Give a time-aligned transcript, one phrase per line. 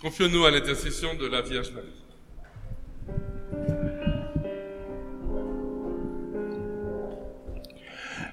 [0.00, 1.88] Confions-nous à l'intercession de la Vierge Marie.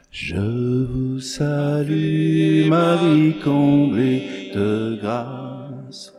[0.10, 6.14] Je vous salue Marie comblée de grâce.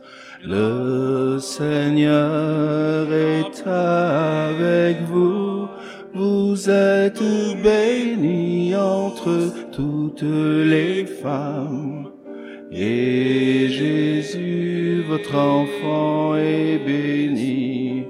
[0.45, 5.67] Le Seigneur est avec vous.
[6.13, 7.23] Vous êtes
[7.63, 11.98] bénie entre toutes les femmes.
[12.81, 18.05] Et Jésus, votre enfant, est béni.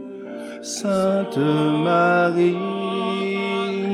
[0.61, 2.55] Sainte Marie,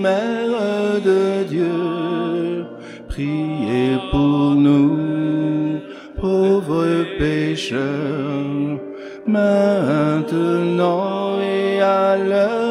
[0.02, 2.66] Mère de Dieu,
[3.08, 5.80] priez pour nous,
[6.20, 8.82] pauvres pécheurs,
[9.26, 12.65] maintenant et à l'heure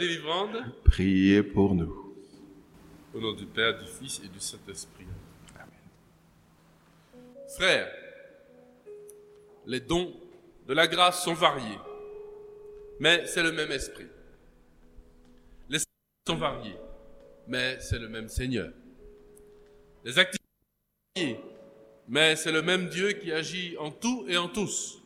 [0.00, 2.14] délivrande, Priez pour nous.
[3.14, 5.04] au nom du Père, du Fils et du Saint-Esprit.
[7.56, 7.92] Frères,
[9.66, 10.12] les dons
[10.66, 11.78] de la grâce sont variés,
[12.98, 14.06] mais c'est le même esprit.
[15.68, 15.78] Les
[16.26, 16.76] sont variés,
[17.48, 18.70] mais c'est le même Seigneur.
[20.04, 20.44] Les activités
[21.16, 21.40] sont variées,
[22.08, 24.98] mais c'est le même Dieu qui agit en tout et en tous.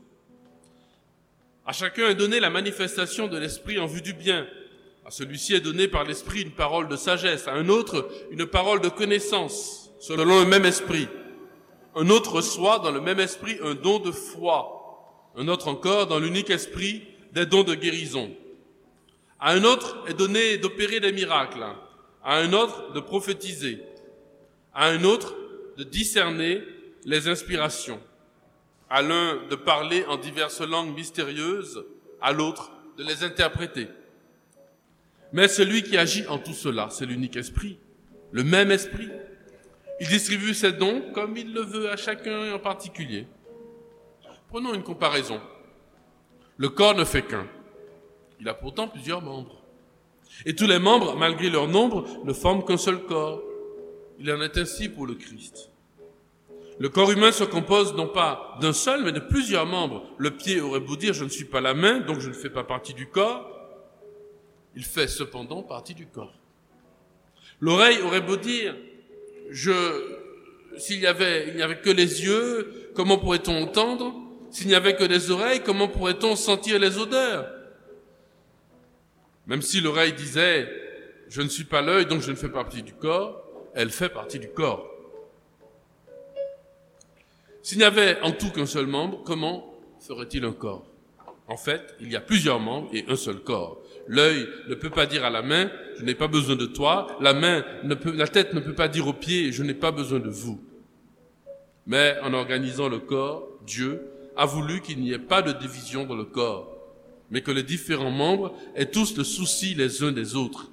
[1.67, 4.47] À chacun est donnée la manifestation de l'Esprit en vue du bien.
[5.07, 8.81] À celui-ci est donné par l'Esprit une parole de sagesse, à un autre une parole
[8.81, 11.09] de connaissance, selon le même Esprit.
[11.95, 16.19] Un autre reçoit dans le même Esprit un don de foi, un autre encore dans
[16.19, 17.03] l'unique Esprit
[17.33, 18.35] des dons de guérison.
[19.39, 21.67] À un autre est donné d'opérer des miracles,
[22.23, 23.83] à un autre de prophétiser,
[24.73, 25.35] à un autre
[25.77, 26.63] de discerner
[27.05, 28.01] les inspirations,
[28.89, 31.85] à l'un de parler en diverses langues mystérieuses,
[32.23, 33.89] à l'autre de les interpréter.
[35.33, 37.79] Mais celui qui agit en tout cela, c'est l'unique esprit,
[38.33, 39.09] le même esprit.
[40.01, 43.27] Il distribue ses dons comme il le veut à chacun en particulier.
[44.49, 45.41] Prenons une comparaison.
[46.57, 47.47] Le corps ne fait qu'un.
[48.41, 49.63] Il a pourtant plusieurs membres.
[50.47, 53.43] Et tous les membres, malgré leur nombre, ne forment qu'un seul corps.
[54.19, 55.71] Il en est ainsi pour le Christ.
[56.79, 60.05] Le corps humain se compose non pas d'un seul, mais de plusieurs membres.
[60.19, 62.51] Le pied aurait beau dire je ne suis pas la main, donc je ne fais
[62.51, 63.54] pas partie du corps.
[64.77, 66.35] Il fait cependant partie du corps.
[67.61, 68.75] L'oreille aurait beau dire
[69.51, 69.73] je,
[70.79, 74.15] s'il y avait, il n'y avait que les yeux, comment pourrait-on entendre?
[74.51, 77.51] S'il n'y avait que des oreilles, comment pourrait-on sentir les odeurs?
[79.47, 80.69] Même si l'oreille disait,
[81.29, 84.09] je ne suis pas l'œil, donc je ne fais pas partie du corps, elle fait
[84.09, 84.89] partie du corps.
[87.63, 90.87] S'il n'y avait en tout qu'un seul membre, comment ferait-il un corps?
[91.49, 93.83] En fait, il y a plusieurs membres et un seul corps.
[94.07, 97.07] L'œil ne peut pas dire à la main, je n'ai pas besoin de toi.
[97.21, 97.65] La main
[98.05, 100.61] la tête ne peut pas dire aux pieds, je n'ai pas besoin de vous.
[101.87, 104.03] Mais en organisant le corps, Dieu
[104.37, 106.77] a voulu qu'il n'y ait pas de division dans le corps,
[107.31, 110.71] mais que les différents membres aient tous le souci les uns des autres.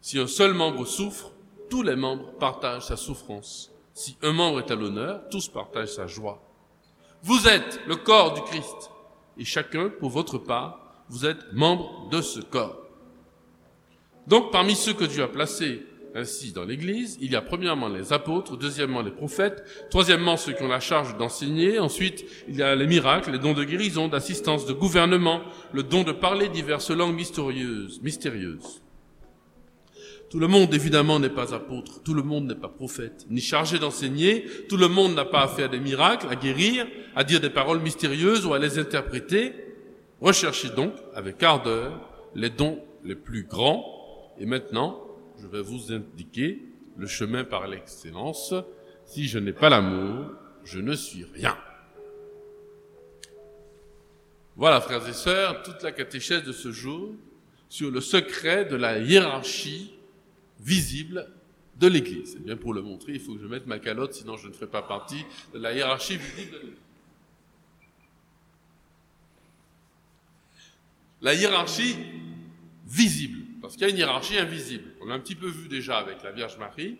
[0.00, 1.32] Si un seul membre souffre,
[1.70, 3.72] tous les membres partagent sa souffrance.
[3.94, 6.42] Si un membre est à l'honneur, tous partagent sa joie.
[7.22, 8.90] Vous êtes le corps du Christ,
[9.38, 12.80] et chacun, pour votre part, vous êtes membre de ce corps.
[14.26, 15.82] Donc, parmi ceux que Dieu a placés
[16.14, 20.62] ainsi dans l'Église, il y a premièrement les apôtres, deuxièmement les prophètes, troisièmement ceux qui
[20.62, 24.64] ont la charge d'enseigner, ensuite il y a les miracles, les dons de guérison, d'assistance,
[24.64, 25.40] de gouvernement,
[25.72, 28.80] le don de parler diverses langues mystérieuses.
[30.30, 33.78] Tout le monde, évidemment, n'est pas apôtre, tout le monde n'est pas prophète, ni chargé
[33.78, 37.50] d'enseigner, tout le monde n'a pas à faire des miracles, à guérir, à dire des
[37.50, 39.52] paroles mystérieuses ou à les interpréter.
[40.20, 44.34] Recherchez donc, avec ardeur, les dons les plus grands.
[44.38, 45.00] Et maintenant,
[45.40, 46.62] je vais vous indiquer
[46.96, 48.54] le chemin par l'excellence.
[49.04, 50.30] Si je n'ai pas l'amour,
[50.64, 51.56] je ne suis rien.
[54.56, 57.10] Voilà, frères et sœurs, toute la catéchèse de ce jour
[57.68, 59.92] sur le secret de la hiérarchie
[60.60, 61.28] visible
[61.76, 62.36] de l'Église.
[62.36, 64.52] Et bien, pour le montrer, il faut que je mette ma calotte, sinon je ne
[64.52, 66.83] ferai pas partie de la hiérarchie visible de l'Église.
[71.24, 71.96] La hiérarchie
[72.86, 74.92] visible, parce qu'il y a une hiérarchie invisible.
[75.00, 76.98] On l'a un petit peu vu déjà avec la Vierge Marie,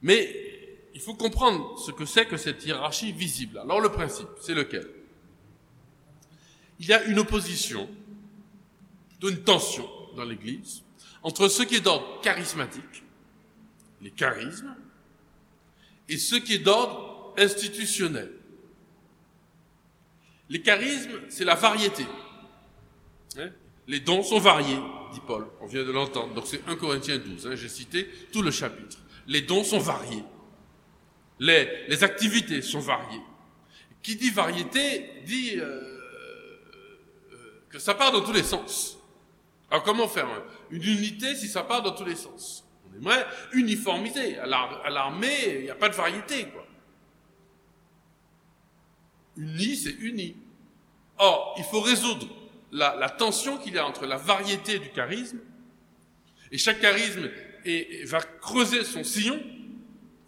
[0.00, 3.58] mais il faut comprendre ce que c'est que cette hiérarchie visible.
[3.58, 4.88] Alors le principe, c'est lequel?
[6.78, 7.90] Il y a une opposition,
[9.08, 10.84] plutôt une tension dans l'Église,
[11.24, 13.02] entre ce qui est d'ordre charismatique,
[14.02, 14.72] les charismes,
[16.08, 18.30] et ce qui est d'ordre institutionnel.
[20.48, 22.06] Les charismes, c'est la variété.
[23.38, 23.50] Hein
[23.88, 24.78] les dons sont variés,
[25.12, 26.34] dit Paul, on vient de l'entendre.
[26.34, 28.98] Donc c'est 1 Corinthiens 12, hein, j'ai cité tout le chapitre.
[29.26, 30.24] Les dons sont variés.
[31.38, 33.20] Les, les activités sont variées.
[34.02, 35.64] Qui dit variété dit euh,
[37.32, 38.98] euh, que ça part dans tous les sens.
[39.70, 40.28] Alors comment faire
[40.70, 44.38] une unité si ça part dans tous les sens On aimerait uniformiser.
[44.38, 46.46] À l'armée, il n'y a pas de variété.
[46.46, 46.66] quoi.
[49.36, 50.36] Uni, c'est uni.
[51.18, 52.28] Or, il faut résoudre
[52.72, 55.38] la, tension qu'il y a entre la variété du charisme,
[56.50, 57.28] et chaque charisme
[58.04, 59.40] va creuser son sillon,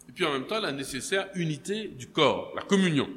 [0.07, 3.09] et puis en même temps la nécessaire unité du corps, la communion.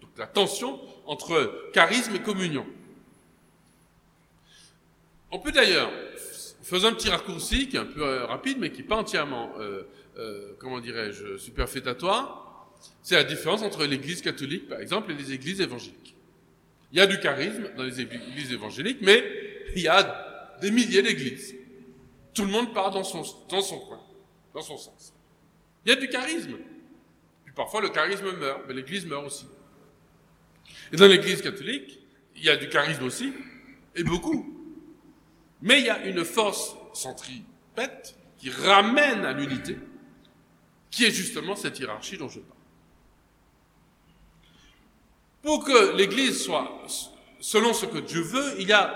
[0.00, 2.66] Donc la tension entre charisme et communion.
[5.30, 5.90] On peut d'ailleurs,
[6.62, 9.52] faisant un petit raccourci qui est un peu euh, rapide, mais qui n'est pas entièrement,
[9.58, 9.84] euh,
[10.18, 15.60] euh, comment dirais-je, superfétatoire, c'est la différence entre l'Église catholique, par exemple, et les églises
[15.60, 16.15] évangéliques.
[16.92, 19.24] Il y a du charisme dans les églises évangéliques, mais
[19.74, 21.54] il y a des milliers d'églises.
[22.32, 24.00] Tout le monde part dans son, dans son coin,
[24.54, 25.14] dans son sens.
[25.84, 26.56] Il y a du charisme.
[27.44, 29.46] Puis parfois le charisme meurt, mais l'église meurt aussi.
[30.92, 31.98] Et dans l'église catholique,
[32.36, 33.32] il y a du charisme aussi,
[33.94, 34.52] et beaucoup.
[35.62, 39.78] Mais il y a une force centripète qui ramène à l'unité,
[40.90, 42.55] qui est justement cette hiérarchie dont je parle.
[45.46, 46.68] Pour que l'Église soit
[47.38, 48.92] selon ce que Dieu veut, il y a,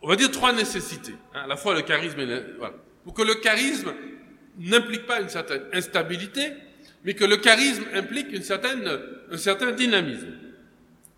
[0.00, 1.14] on va dire, trois nécessités.
[1.34, 2.76] Hein, à la fois le charisme et le, voilà.
[3.04, 3.92] Pour que le charisme
[4.56, 6.54] n'implique pas une certaine instabilité,
[7.04, 8.90] mais que le charisme implique une certaine,
[9.30, 10.32] un certain dynamisme.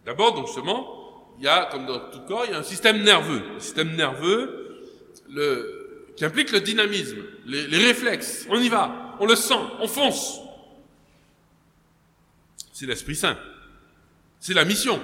[0.04, 3.00] D'abord, donc justement, il y a, comme dans tout corps, il y a un système
[3.00, 3.42] nerveux.
[3.54, 4.82] Un système nerveux
[5.30, 8.48] le, qui implique le dynamisme, les, les réflexes.
[8.50, 10.40] On y va, on le sent, on fonce.
[12.72, 13.38] C'est l'Esprit Saint.
[14.42, 15.00] C'est la mission.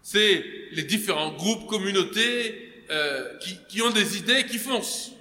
[0.00, 5.12] C'est les différents groupes, communautés euh, qui, qui, ont des idées qui foncent.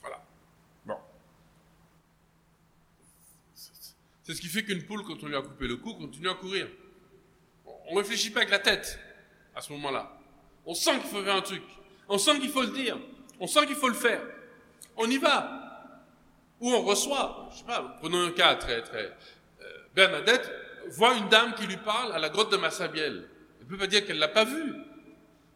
[0.00, 0.20] Voilà.
[0.84, 0.96] Bon.
[4.24, 6.34] C'est ce qui fait qu'une poule, quand on lui a coupé le cou, continue à
[6.34, 6.66] courir.
[7.64, 8.98] On ne réfléchit pas avec la tête
[9.54, 10.18] à ce moment-là.
[10.66, 11.62] On sent qu'il faut faire un truc.
[12.08, 12.98] On sent qu'il faut le dire.
[13.38, 14.20] On sent qu'il faut le faire.
[14.96, 15.94] On y va.
[16.58, 17.50] Ou on reçoit.
[17.52, 19.16] Je sais pas, prenons un cas très, très.
[19.60, 23.28] Euh, Bernadette voit une dame qui lui parle à la grotte de Massabielle.
[23.58, 24.74] Elle ne peut pas dire qu'elle ne l'a pas vue.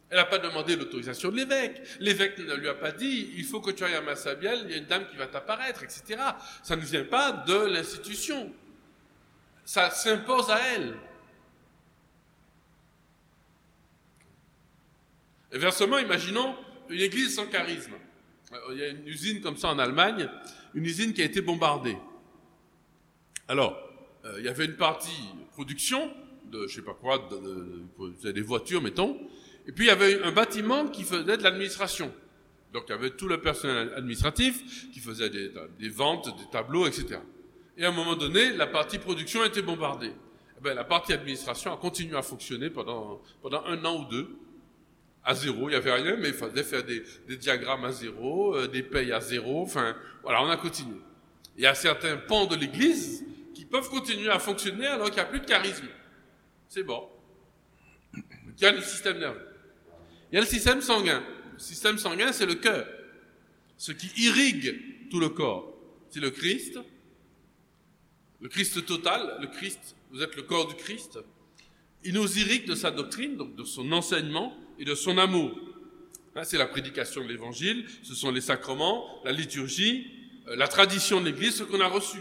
[0.09, 1.81] Elle n'a pas demandé l'autorisation de l'évêque.
[1.99, 4.73] L'évêque ne lui a pas dit, il faut que tu ailles à Massabielle, il y
[4.73, 6.19] a une dame qui va t'apparaître, etc.
[6.63, 8.51] Ça ne vient pas de l'institution.
[9.65, 10.95] Ça s'impose à elle.
[15.53, 16.55] Inversement, imaginons
[16.89, 17.93] une église sans charisme.
[18.71, 20.27] Il y a une usine comme ça en Allemagne,
[20.73, 21.97] une usine qui a été bombardée.
[23.47, 23.88] Alors,
[24.29, 26.11] euh, il y avait une partie production
[26.51, 29.17] de je sais pas quoi, de, des voitures, mettons,
[29.67, 32.11] et puis il y avait un bâtiment qui faisait de l'administration.
[32.73, 36.87] Donc il y avait tout le personnel administratif qui faisait des, des, ventes, des tableaux,
[36.87, 37.19] etc.
[37.77, 40.11] Et à un moment donné, la partie production été bombardée.
[40.57, 44.27] Eh bien, la partie administration a continué à fonctionner pendant, pendant un an ou deux,
[45.23, 45.69] à zéro.
[45.69, 48.83] Il n'y avait rien, mais il fallait faire des, des diagrammes à zéro, euh, des
[48.83, 49.61] payes à zéro.
[49.61, 50.97] Enfin, voilà, on a continué.
[51.57, 53.23] Il y a certains pans de l'Église
[53.69, 55.87] peuvent continuer à fonctionner alors qu'il n'y a plus de charisme.
[56.67, 57.07] C'est bon.
[58.13, 59.47] Il y a le système nerveux.
[60.31, 61.23] Il y a le système sanguin.
[61.53, 62.87] Le système sanguin, c'est le cœur.
[63.77, 65.73] Ce qui irrigue tout le corps.
[66.09, 66.79] C'est le Christ.
[68.41, 69.37] Le Christ total.
[69.41, 71.19] Le Christ, vous êtes le corps du Christ.
[72.03, 75.51] Il nous irrigue de sa doctrine, donc de son enseignement et de son amour.
[76.35, 80.07] Hein, c'est la prédication de l'évangile, ce sont les sacrements, la liturgie,
[80.47, 82.19] euh, la tradition de l'Église, ce qu'on a reçu.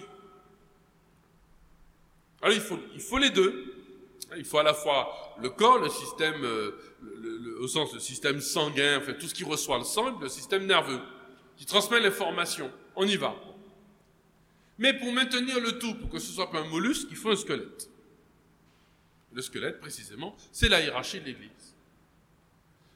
[2.43, 3.75] Alors il faut, il faut les deux.
[4.37, 8.41] Il faut à la fois le corps, le système, euh, le, au sens le système
[8.41, 11.01] sanguin, enfin tout ce qui reçoit le sang, le système nerveux,
[11.57, 12.71] qui transmet l'information.
[12.95, 13.35] On y va.
[14.79, 17.37] Mais pour maintenir le tout, pour que ce soit pas un mollusque, il faut un
[17.37, 17.89] squelette.
[19.33, 21.75] Le squelette, précisément, c'est la hiérarchie de l'Église.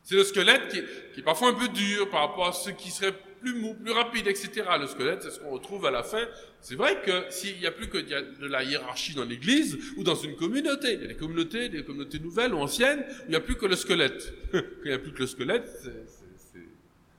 [0.03, 0.83] C'est le squelette qui
[1.15, 3.93] qui est, parfois un peu dur par rapport à ce qui serait plus mou, plus
[3.93, 4.65] rapide, etc.
[4.79, 6.25] Le squelette, c'est ce qu'on retrouve à la fin.
[6.63, 10.15] C'est vrai que s'il n'y a plus que de la hiérarchie dans l'église ou dans
[10.15, 13.41] une communauté, il y a des communautés, des communautés nouvelles ou anciennes, il n'y a
[13.41, 14.33] plus que le squelette.
[14.53, 15.69] Quand il n'y a plus que le squelette,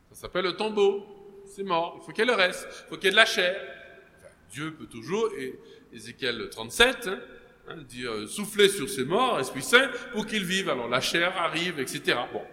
[0.09, 1.05] ça s'appelle le tombeau.
[1.45, 1.99] C'est mort.
[2.01, 2.65] Il faut qu'il y ait le reste.
[2.85, 3.55] Il faut qu'il y ait de la chair.
[4.49, 5.59] Dieu peut toujours, et
[5.91, 7.19] Ézéchiel 37, hein,
[7.67, 10.69] hein, dire euh, souffler sur ces morts, Esprit Saint, pour qu'ils vivent.
[10.69, 12.17] Alors la chair arrive, etc.
[12.31, 12.43] Bon.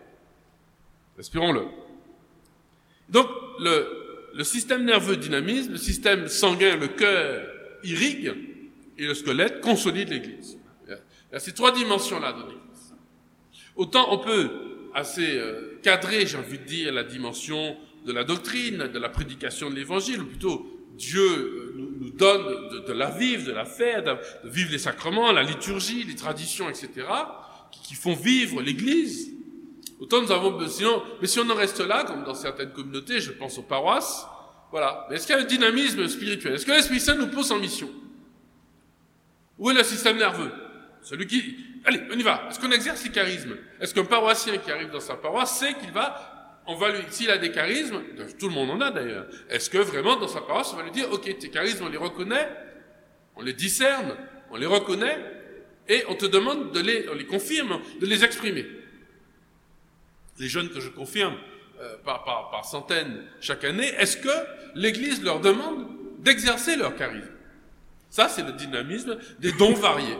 [1.17, 1.67] Respirons-le.
[3.09, 3.29] Donc,
[3.61, 4.00] le,
[4.35, 7.47] le système nerveux dynamise, le système sanguin, le cœur
[7.83, 8.33] irrigue,
[8.99, 10.59] et le squelette consolide l'Église.
[10.89, 12.95] Il y a ces trois dimensions-là de l'Église.
[13.77, 14.51] Autant on peut
[14.95, 19.71] assez euh, cadré, j'ai envie de dire, la dimension de la doctrine, de la prédication
[19.71, 24.17] de l'évangile, ou plutôt Dieu euh, nous, donne de, la vivre, de la faire, de,
[24.49, 27.07] vivre les sacrements, la liturgie, les traditions, etc.,
[27.85, 29.33] qui font vivre l'Église.
[30.01, 33.33] Autant nous avons sinon, mais si on en reste là, comme dans certaines communautés, je
[33.33, 34.27] pense aux paroisses,
[34.71, 35.07] voilà.
[35.09, 36.55] Mais est-ce qu'il y a un dynamisme spirituel?
[36.55, 37.91] Est-ce que l'Esprit Saint nous pose en mission?
[39.59, 40.51] Où est le système nerveux?
[41.03, 42.47] Celui qui, allez, on y va.
[42.49, 43.57] Est-ce qu'on exerce les charismes?
[43.79, 47.31] Est-ce qu'un paroissien qui arrive dans sa paroisse sait qu'il va, on va lui, s'il
[47.31, 48.01] a des charismes,
[48.39, 50.93] tout le monde en a d'ailleurs, est-ce que vraiment dans sa paroisse, on va lui
[50.93, 52.49] dire, ok, tes charismes, on les reconnaît,
[53.37, 54.15] on les discerne,
[54.51, 55.19] on les reconnaît,
[55.89, 58.67] et on te demande de les, on les confirme, de les exprimer?
[60.41, 61.35] Les jeunes que je confirme
[61.81, 64.31] euh, par, par, par centaines chaque année, est-ce que
[64.75, 65.87] l'Église leur demande
[66.19, 67.31] d'exercer leur charisme?
[68.09, 70.17] Ça, c'est le dynamisme des dons variés.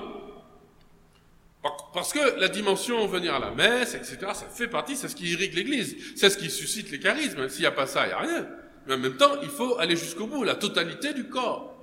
[1.95, 5.31] Parce que la dimension venir à la messe, etc., ça fait partie, c'est ce qui
[5.31, 7.49] irrigue l'Église, c'est ce qui suscite les charismes.
[7.49, 8.47] S'il n'y a pas ça, il n'y a rien.
[8.87, 11.77] Mais en même temps, il faut aller jusqu'au bout, la totalité du corps.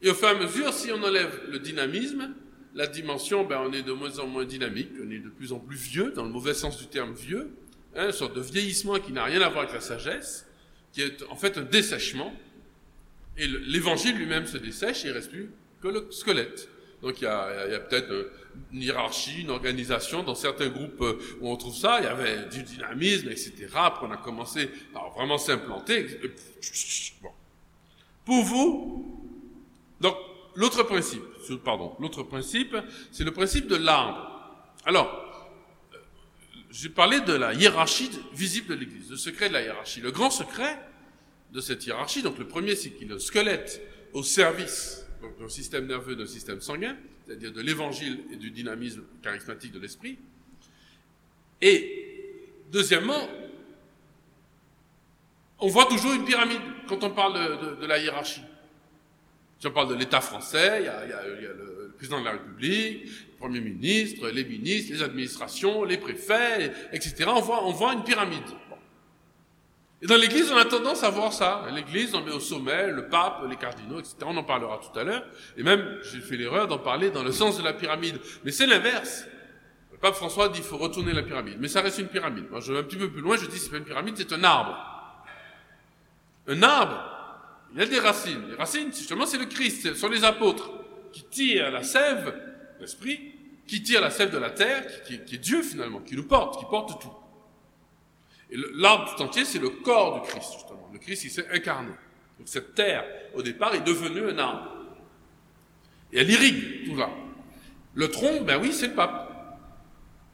[0.00, 2.34] Et au fur et à mesure, si on enlève le dynamisme,
[2.74, 5.58] la dimension, ben, on est de moins en moins dynamique, on est de plus en
[5.58, 7.50] plus vieux, dans le mauvais sens du terme vieux,
[7.94, 10.46] hein, une sorte de vieillissement qui n'a rien à voir avec la sagesse,
[10.92, 12.32] qui est en fait un dessèchement.
[13.38, 15.50] Et l'évangile lui-même se dessèche et il reste plus
[15.80, 16.68] que le squelette.
[17.00, 18.30] Donc il y a, a peut-être
[18.72, 20.22] une hiérarchie, une organisation.
[20.22, 21.02] Dans certains groupes
[21.40, 23.68] où on trouve ça, il y avait du dynamisme, etc.
[23.74, 26.06] Après, on a commencé à vraiment s'implanter.
[27.22, 27.30] Bon.
[28.24, 29.30] Pour vous,
[30.00, 30.14] donc
[30.54, 31.22] l'autre principe,
[31.64, 32.76] pardon, l'autre principe,
[33.10, 34.28] c'est le principe de l'arbre.
[34.84, 35.50] Alors,
[36.70, 40.00] j'ai parlé de la hiérarchie visible de l'Église, le secret de la hiérarchie.
[40.00, 40.78] Le grand secret
[41.52, 43.82] de cette hiérarchie, donc le premier, c'est qu'il est le squelette
[44.12, 45.06] au service
[45.38, 50.18] d'un système nerveux, d'un système sanguin, c'est-à-dire de l'évangile et du dynamisme charismatique de l'esprit.
[51.60, 53.28] Et deuxièmement,
[55.60, 58.42] on voit toujours une pyramide quand on parle de, de, de la hiérarchie.
[59.64, 63.60] On parle de l'État français, il y a, le président de la République, le Premier
[63.60, 67.24] ministre, les ministres, les administrations, les préfets, etc.
[67.28, 68.42] On voit, on voit une pyramide.
[70.02, 71.64] Et dans l'Église, on a tendance à voir ça.
[71.72, 74.16] L'Église, on met au sommet le pape, les cardinaux, etc.
[74.22, 75.24] On en parlera tout à l'heure.
[75.56, 78.18] Et même, j'ai fait l'erreur d'en parler dans le sens de la pyramide.
[78.44, 79.26] Mais c'est l'inverse.
[79.92, 81.58] Le pape François dit qu'il faut retourner la pyramide.
[81.60, 82.50] Mais ça reste une pyramide.
[82.50, 84.32] Moi, je vais un petit peu plus loin, je dis c'est pas une pyramide, c'est
[84.32, 84.76] un arbre.
[86.48, 87.00] Un arbre,
[87.74, 88.48] il y a des racines.
[88.48, 90.70] Les racines, justement, c'est le Christ, ce sont les apôtres
[91.12, 92.34] qui tirent la sève,
[92.80, 93.34] l'esprit,
[93.66, 96.58] qui tirent la sève de la terre, qui, qui, est Dieu finalement, qui nous porte,
[96.58, 97.12] qui porte tout.
[98.50, 100.90] Et l'arbre tout entier, c'est le corps du Christ, justement.
[100.92, 101.92] Le Christ, il s'est incarné.
[102.38, 104.76] Donc cette terre, au départ, est devenue un arbre.
[106.12, 107.08] Et elle irrigue tout ça.
[107.94, 109.28] Le tronc, ben oui, c'est le pape.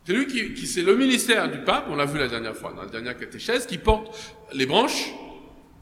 [0.04, 2.73] C'est lui qui, qui c'est le ministère du pape, on l'a vu la dernière fois,
[2.73, 5.12] dans la dernière catéchèse, qui porte les branches,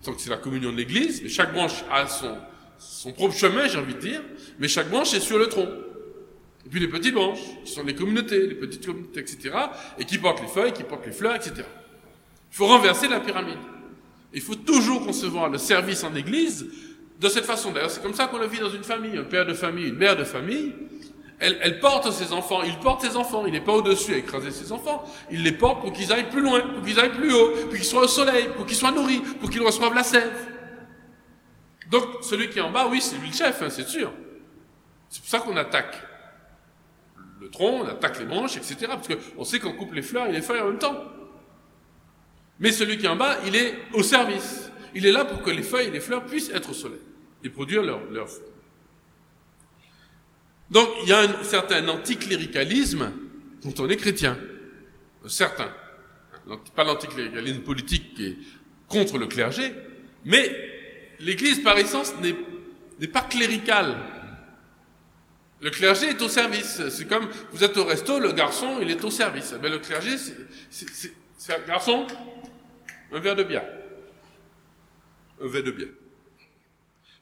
[0.07, 2.37] donc c'est la communion de l'église, mais chaque branche a son,
[2.79, 4.23] son propre chemin, j'ai envie de dire,
[4.59, 5.69] mais chaque branche est sur le tronc.
[6.65, 9.55] Et puis les petites branches, qui sont les communautés, les petites communautés, etc.,
[9.99, 11.55] et qui portent les feuilles, qui portent les fleurs, etc.
[12.51, 13.59] Il faut renverser la pyramide.
[14.33, 16.67] Il faut toujours concevoir le service en Église
[17.21, 17.73] de cette façon.
[17.73, 19.17] D'ailleurs, c'est comme ça qu'on le vit dans une famille.
[19.17, 20.75] Un père de famille, une mère de famille,
[21.39, 24.73] elle, porte ses enfants, il porte ses enfants, il n'est pas au-dessus à écraser ses
[24.73, 27.75] enfants, il les porte pour qu'ils aillent plus loin, pour qu'ils aillent plus haut, pour
[27.75, 30.33] qu'ils soient au soleil, pour qu'ils soient nourris, pour qu'ils reçoivent la sève.
[31.91, 34.13] Donc, celui qui est en bas, oui, c'est lui le chef, hein, c'est sûr.
[35.09, 35.97] C'est pour ça qu'on attaque
[37.41, 38.77] le tronc, on attaque les branches, etc.
[38.89, 40.97] Parce qu'on sait qu'on coupe les fleurs et les feuilles en même temps.
[42.59, 44.71] Mais celui qui est en bas, il est au service.
[44.95, 47.01] Il est là pour que les feuilles et les fleurs puissent être au soleil
[47.45, 48.56] et produire leurs leur fruits.
[50.71, 53.13] Donc, il y a un certain anticléricalisme
[53.63, 54.39] quand on est chrétien.
[55.27, 55.73] Certain.
[56.75, 58.37] Pas l'anticléricalisme politique qui est
[58.89, 59.73] contre le clergé,
[60.25, 60.49] mais
[61.19, 63.97] l'Église, par essence, n'est pas cléricale.
[65.61, 66.89] Le clergé est au service.
[66.89, 69.55] C'est comme, vous êtes au resto, le garçon, il est au service.
[69.63, 70.17] Mais le clergé,
[70.71, 72.07] c'est un garçon,
[73.13, 73.67] un verre de bière.
[75.43, 75.89] Un verre de bière.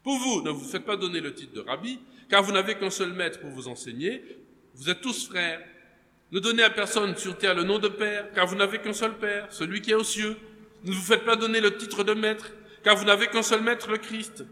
[0.02, 1.98] Pour vous, ne vous faites pas donner le titre de rabbi,
[2.34, 4.20] car vous n'avez qu'un seul maître pour vous enseigner.
[4.74, 5.60] Vous êtes tous frères.
[6.32, 9.16] Ne donnez à personne sur terre le nom de père, car vous n'avez qu'un seul
[9.18, 10.36] père, celui qui est aux cieux.
[10.82, 12.50] Ne vous faites pas donner le titre de maître,
[12.82, 14.44] car vous n'avez qu'un seul maître, le Christ.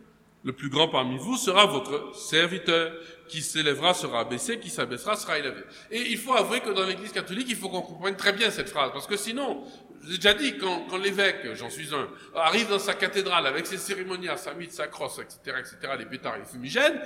[0.44, 2.92] Le plus grand parmi vous sera votre serviteur.
[3.28, 5.62] Qui s'élèvera sera abaissé, qui s'abaissera sera élevé.
[5.90, 8.68] Et il faut avouer que dans l'Église catholique, il faut qu'on comprenne très bien cette
[8.68, 9.64] phrase, parce que sinon,
[10.06, 14.36] j'ai déjà dit, quand, l'évêque, j'en suis un, arrive dans sa cathédrale avec ses cérémoniales,
[14.36, 17.00] sa mythe, sa crosse, etc., etc., les pétards et les fumigènes,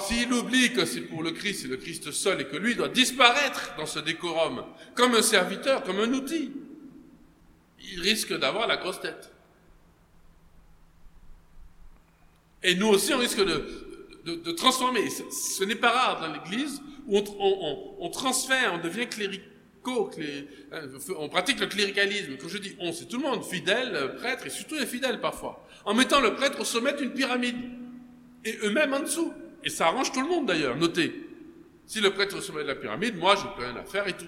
[0.00, 2.88] s'il oublie que c'est pour le Christ, c'est le Christ seul, et que lui doit
[2.88, 4.62] disparaître dans ce décorum,
[4.94, 6.52] comme un serviteur, comme un outil,
[7.80, 9.32] il risque d'avoir la grosse tête.
[12.62, 13.64] Et nous aussi, on risque de,
[14.24, 15.08] de, de transformer.
[15.10, 20.48] Ce, n'est pas rare dans l'Église où on, on, on, transfère, on devient cléricaux, clé,
[20.72, 20.80] hein,
[21.18, 22.36] on pratique le cléricalisme.
[22.40, 25.64] Quand je dis on, c'est tout le monde, fidèle, prêtre, et surtout les fidèles parfois,
[25.84, 27.56] en mettant le prêtre au sommet d'une pyramide,
[28.44, 29.32] et eux-mêmes en dessous.
[29.62, 31.12] Et ça arrange tout le monde d'ailleurs, notez.
[31.86, 34.08] Si le prêtre est au sommet de la pyramide, moi, j'ai plus rien à faire
[34.08, 34.26] et tout.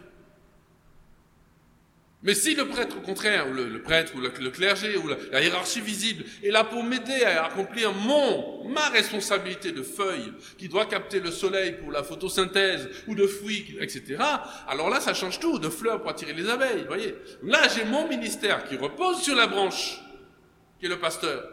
[2.23, 5.17] Mais si le prêtre, au contraire, le, le prêtre, ou le, le, clergé, ou la,
[5.31, 10.69] la hiérarchie visible, est là pour m'aider à accomplir mon, ma responsabilité de feuille, qui
[10.69, 14.17] doit capter le soleil pour la photosynthèse, ou de fruits, etc.,
[14.67, 17.15] alors là, ça change tout, de fleurs pour attirer les abeilles, vous voyez.
[17.45, 20.01] Là, j'ai mon ministère qui repose sur la branche,
[20.81, 21.49] qui est le pasteur.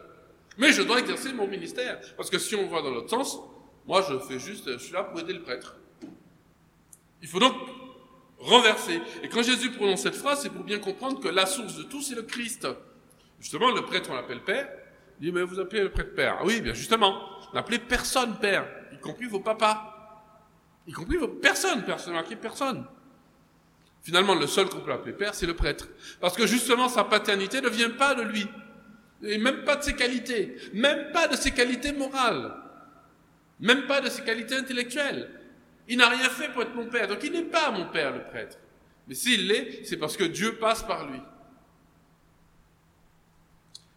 [0.58, 2.00] Mais je dois exercer mon ministère.
[2.18, 3.38] Parce que si on voit dans l'autre sens,
[3.86, 5.76] moi, je fais juste, je suis là pour aider le prêtre.
[7.22, 7.54] Il faut donc
[8.46, 9.02] renversé.
[9.24, 12.02] Et quand Jésus prononce cette phrase, c'est pour bien comprendre que la source de tout,
[12.02, 12.68] c'est le Christ.
[13.40, 14.70] Justement, le prêtre, on l'appelle Père.
[15.20, 16.38] Il dit, mais vous appelez le prêtre Père.
[16.40, 17.22] Ah oui, bien justement,
[17.54, 19.92] n'appelez personne Père, y compris vos papas.
[20.88, 22.86] Y compris vos personnes, personne, marqué personne.
[24.04, 25.88] Finalement, le seul qu'on peut appeler Père, c'est le prêtre.
[26.22, 28.46] Parce que justement, sa paternité ne vient pas de lui.
[29.24, 30.56] Et même pas de ses qualités.
[30.74, 32.54] Même pas de ses qualités morales.
[33.60, 35.30] Même pas de ses qualités intellectuelles.
[35.88, 38.24] Il n'a rien fait pour être mon père, donc il n'est pas mon père, le
[38.24, 38.58] prêtre.
[39.08, 41.20] Mais s'il l'est, c'est parce que Dieu passe par lui.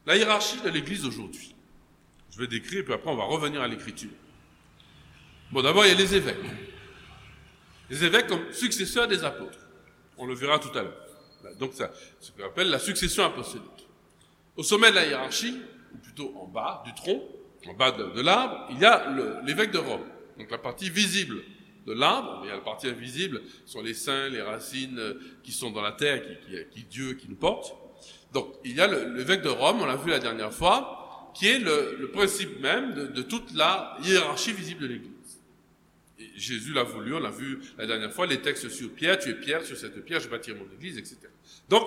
[0.07, 1.55] La hiérarchie de l'Église aujourd'hui.
[2.31, 4.11] Je vais décrire, puis après on va revenir à l'Écriture.
[5.51, 6.37] Bon, d'abord, il y a les évêques.
[7.89, 9.59] Les évêques comme successeurs des apôtres.
[10.19, 11.07] On le verra tout à l'heure.
[11.59, 11.91] Donc, c'est
[12.21, 13.89] ce qu'on appelle la succession apostolique.
[14.57, 15.59] Au sommet de la hiérarchie,
[15.95, 17.23] ou plutôt en bas du tronc,
[17.67, 20.05] en bas de, de l'arbre, il y a l'évêque de Rome.
[20.39, 21.43] Donc la partie visible
[21.89, 25.01] de l'arbre, mais a la partie invisible, sur les seins, les racines
[25.43, 27.75] qui sont dans la terre, qui, qui, qui Dieu qui nous porte.
[28.33, 31.59] Donc il y a l'évêque de Rome, on l'a vu la dernière fois, qui est
[31.59, 35.13] le, le principe même de, de, toute la hiérarchie visible de l'Église.
[36.37, 39.35] Jésus l'a voulu, on l'a vu la dernière fois, les textes sur Pierre, tu es
[39.35, 41.17] Pierre, sur cette pierre je bâtirai mon Église, etc.
[41.69, 41.85] Donc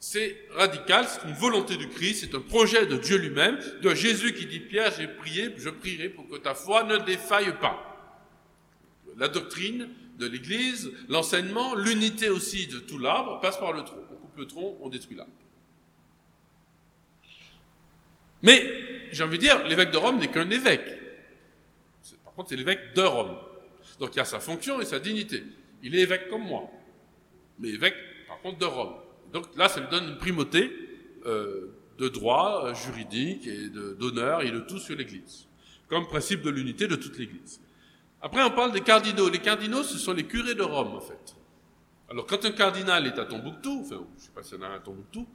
[0.00, 4.32] c'est radical, c'est une volonté du Christ, c'est un projet de Dieu lui-même, de Jésus
[4.32, 7.88] qui dit Pierre, j'ai prié, je prierai pour que ta foi ne défaille pas
[9.18, 14.02] la doctrine de l'Église, l'enseignement, l'unité aussi de tout l'arbre passe par le tronc.
[14.10, 15.32] On coupe le tronc, on détruit l'arbre.
[18.42, 18.64] Mais,
[19.10, 20.86] j'ai envie de dire, l'évêque de Rome n'est qu'un évêque.
[22.24, 23.36] Par contre, c'est l'évêque de Rome.
[23.98, 25.42] Donc il a sa fonction et sa dignité.
[25.82, 26.70] Il est évêque comme moi.
[27.58, 27.96] Mais évêque,
[28.28, 28.94] par contre, de Rome.
[29.32, 30.70] Donc là, ça lui donne une primauté
[31.26, 35.46] euh, de droit euh, juridique et d'honneur et de tout sur l'Église.
[35.88, 37.60] Comme principe de l'unité de toute l'Église.
[38.20, 39.28] Après, on parle des cardinaux.
[39.28, 41.36] Les cardinaux, ce sont les curés de Rome, en fait.
[42.10, 44.64] Alors, quand un cardinal est à Tombouctou, enfin, je ne sais pas s'il y en
[44.64, 45.26] a un à Tombouctou,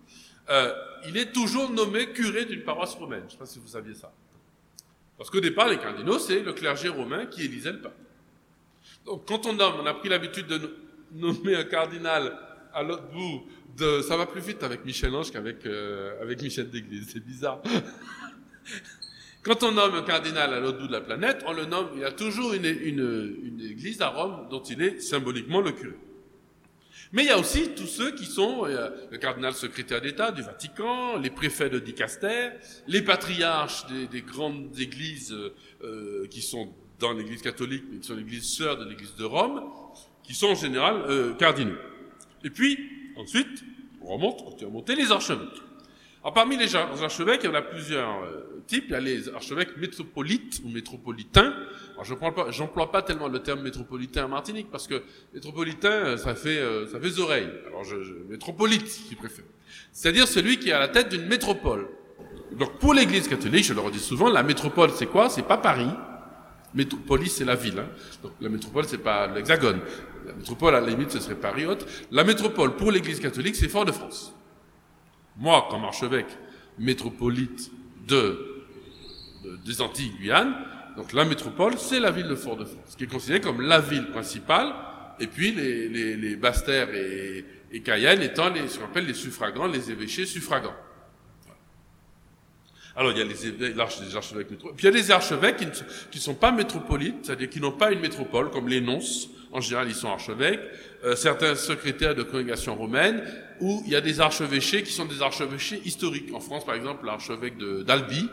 [0.49, 0.73] euh,
[1.07, 3.21] il est toujours nommé curé d'une paroisse romaine.
[3.21, 4.11] Je ne sais pas si vous saviez ça.
[5.17, 7.95] Parce qu'au départ, les cardinaux, c'est le clergé romain qui élisait le pape.
[9.05, 10.75] Donc, quand on nomme, on a pris l'habitude de
[11.13, 12.37] nommer un cardinal
[12.73, 13.45] à l'autre bout
[13.77, 14.01] de...
[14.01, 17.09] Ça va plus vite avec Michel-Ange qu'avec euh, avec Michel d'Église.
[17.11, 17.61] C'est bizarre.
[19.43, 22.03] Quand on nomme un cardinal à l'autre bout de la planète, on le nomme, il
[22.05, 25.97] a toujours une, une, une église à Rome dont il est symboliquement le curé.
[27.11, 30.41] Mais il y a aussi tous ceux qui sont euh, le cardinal secrétaire d'État du
[30.41, 32.51] Vatican, les préfets de Dicaster,
[32.87, 35.35] les patriarches des, des grandes églises
[35.83, 39.61] euh, qui sont dans l'Église catholique, mais qui sont l'église sœur de l'Église de Rome,
[40.23, 41.75] qui sont en général euh, cardinaux.
[42.45, 42.79] Et puis,
[43.17, 43.63] ensuite,
[44.01, 45.61] on remonte, on continue à monter les archevêques.
[46.23, 48.85] Alors, parmi les archevêques, il y en a plusieurs euh, types.
[48.87, 51.53] Il y a les archevêques métropolites ou métropolitains.
[51.95, 56.33] Alors, je n'emploie pas, tellement le terme métropolitain en Martinique parce que métropolitain, euh, ça
[56.33, 57.49] fait, euh, ça fait oreilles.
[57.67, 57.83] Alors,
[58.29, 59.43] métropolite, si préfère.
[59.91, 61.89] C'est-à-dire celui qui est à la tête d'une métropole.
[62.53, 65.29] Donc, pour l'Église catholique, je le redis souvent, la métropole, c'est quoi?
[65.29, 65.89] C'est pas Paris.
[66.73, 67.79] Métropolis, c'est la ville.
[67.79, 67.89] Hein.
[68.21, 69.81] Donc, la métropole, c'est pas l'Hexagone.
[70.25, 71.85] La métropole, à la limite, ce serait Paris haute.
[72.11, 74.33] La métropole, pour l'Église catholique, c'est Fort-de-France
[75.37, 76.37] moi, comme archevêque
[76.77, 77.71] métropolite
[78.07, 78.65] de,
[79.43, 80.53] de des Antilles-Guyane,
[80.95, 84.73] donc la métropole, c'est la ville de Fort-de-France, qui est considérée comme la ville principale,
[85.19, 89.13] et puis les, les, les Basses-Terres et, et Cayenne étant les, ce qu'on appelle les
[89.13, 90.75] suffragants, les évêchés suffragants.
[92.95, 94.77] Alors, il y a les, évêques, les archevêques métropolites.
[94.77, 97.91] Puis il y a des archevêques qui ne sont pas métropolites, c'est-à-dire qui n'ont pas
[97.91, 99.29] une métropole, comme les nonces.
[99.51, 100.61] En général, ils sont archevêques.
[101.03, 103.23] Euh, certains secrétaires de congrégation romaine,
[103.63, 106.33] ou il y a des archevêchés qui sont des archevêchés historiques.
[106.33, 108.29] En France, par exemple, l'archevêque d'Albi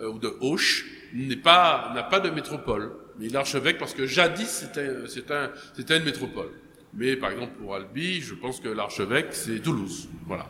[0.00, 4.64] euh, ou de Auch n'a pas de métropole, mais il est archevêque parce que jadis
[4.64, 6.50] c'était une métropole.
[6.94, 10.48] Mais par exemple pour Albi, je pense que l'archevêque c'est Toulouse, voilà.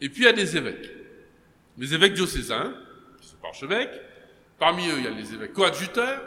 [0.00, 0.90] Et puis il y a des évêques.
[1.76, 2.74] Les évêques diocésains,
[3.20, 4.00] qui sont pas archevêques.
[4.58, 6.22] Parmi eux, il y a les évêques coadjuteurs.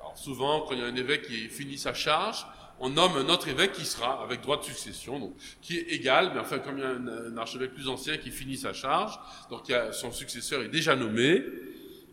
[0.00, 2.46] Alors souvent, quand il y a un évêque qui finit sa charge,
[2.82, 6.40] on nomme un autre évêque qui sera avec droit de succession, qui est égal, mais
[6.40, 9.18] enfin comme il y a un, archevêque plus ancien qui finit sa charge,
[9.50, 11.44] donc son successeur est déjà nommé,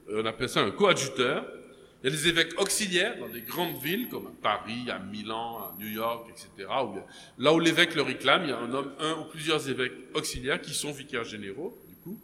[0.10, 1.44] euh, on appelle ça un coadjuteur.
[2.02, 5.58] Il y a des évêques auxiliaires dans des grandes villes comme à Paris, à Milan,
[5.58, 6.70] à New York, etc.
[7.40, 10.62] Là où l'évêque le réclame, il y a un homme, un ou plusieurs évêques auxiliaires
[10.62, 12.18] qui sont vicaires généraux, du coup.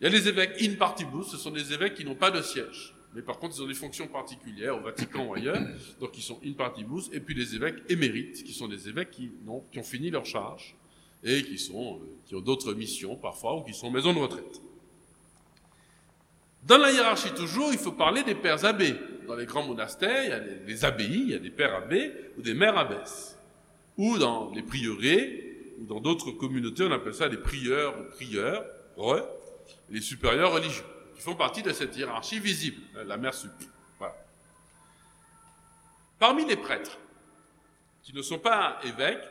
[0.00, 2.40] Il y a les évêques in partibus, ce sont des évêques qui n'ont pas de
[2.40, 2.94] siège.
[3.14, 5.60] Mais par contre, ils ont des fonctions particulières au Vatican ou ailleurs,
[6.00, 9.30] donc ils sont in partibus, et puis les évêques émérites, qui sont des évêques qui,
[9.46, 10.74] ont, fini leur charge,
[11.22, 14.62] et qui, sont, euh, qui ont d'autres missions parfois, ou qui sont maison de retraite.
[16.64, 18.94] Dans la hiérarchie toujours, il faut parler des pères abbés.
[19.26, 22.12] Dans les grands monastères, il y a des, abbayes, il y a des pères abbés
[22.38, 23.38] ou des mères abbesses.
[23.96, 28.64] Ou dans les prieurés, ou dans d'autres communautés, on appelle ça des prieurs ou prieurs,
[29.90, 30.84] les supérieurs religieux,
[31.22, 33.50] font partie de cette hiérarchie visible, la mère sup.
[36.18, 36.98] Parmi les prêtres,
[38.04, 39.22] qui ne sont pas évêques,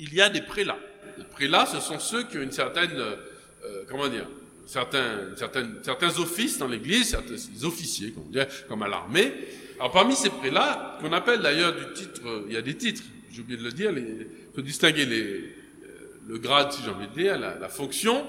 [0.00, 0.78] il y a des prélats.
[1.18, 4.26] Les prélats, ce sont ceux qui ont une certaine, euh, comment dire,
[4.66, 8.32] certains, certains offices dans l'Église, certains officiers, comme,
[8.68, 9.32] comme à l'armée.
[9.78, 13.40] Alors parmi ces prélats, qu'on appelle d'ailleurs du titre, il y a des titres, j'ai
[13.40, 17.14] oublié de le dire, il faut distinguer les, euh, le grade, si j'ai envie de
[17.14, 18.26] dire, la, fonction,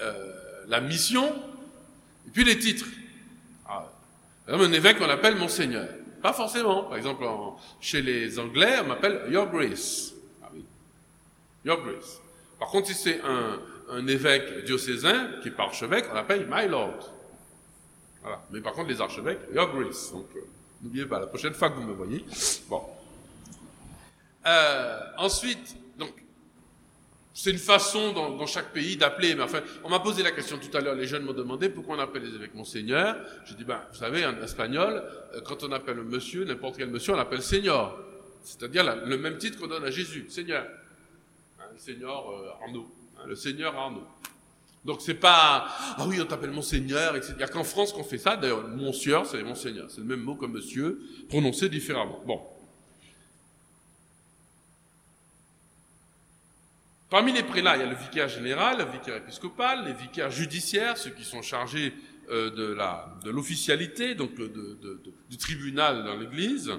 [0.00, 0.32] euh,
[0.68, 1.34] la mission,
[2.28, 2.84] et puis les titres.
[3.66, 3.90] Ah,
[4.48, 5.88] un évêque, on appelle Monseigneur.
[6.20, 6.84] Pas forcément.
[6.84, 7.24] Par exemple,
[7.80, 10.12] chez les Anglais, on m'appelle Your Grace.
[10.42, 10.62] Ah oui.
[11.64, 12.20] Your Grace.
[12.58, 13.58] Par contre, si c'est un,
[13.90, 17.14] un évêque diocésain qui est pas archevêque, on l'appelle My Lord.
[18.20, 18.42] Voilà.
[18.50, 20.12] Mais par contre, les archevêques, Your Grace.
[20.12, 20.40] Donc, euh,
[20.82, 22.26] n'oubliez pas, la prochaine fois que vous me voyez.
[22.68, 22.82] Bon.
[24.46, 25.76] Euh, ensuite,
[27.38, 29.36] c'est une façon dans, dans chaque pays d'appeler.
[29.36, 31.94] Mais enfin, on m'a posé la question tout à l'heure, les jeunes m'ont demandé pourquoi
[31.94, 33.14] on appelle les évêques Monseigneur.
[33.44, 36.90] J'ai dit, ben, vous savez, en espagnol, euh, quand on appelle un monsieur, n'importe quel
[36.90, 37.96] monsieur, on l'appelle Seigneur.
[38.42, 40.66] C'est-à-dire le même titre qu'on donne à Jésus, Seigneur.
[41.60, 42.88] Hein, Seigneur euh, Arnaud.
[43.16, 44.02] Hein, le Seigneur Arnaud.
[44.84, 47.32] Donc c'est pas ah oui on t'appelle monseigneur etc.
[47.34, 48.36] Il n'y a qu'en France qu'on fait ça.
[48.36, 52.20] D'ailleurs monsieur c'est monseigneur, c'est le même mot que monsieur prononcé différemment.
[52.26, 52.40] Bon.
[57.10, 60.98] Parmi les prélats, il y a le vicaire général, le vicaire épiscopal, les vicaires judiciaires,
[60.98, 61.94] ceux qui sont chargés
[62.30, 66.72] euh, de l'officialité, donc du tribunal dans l'Église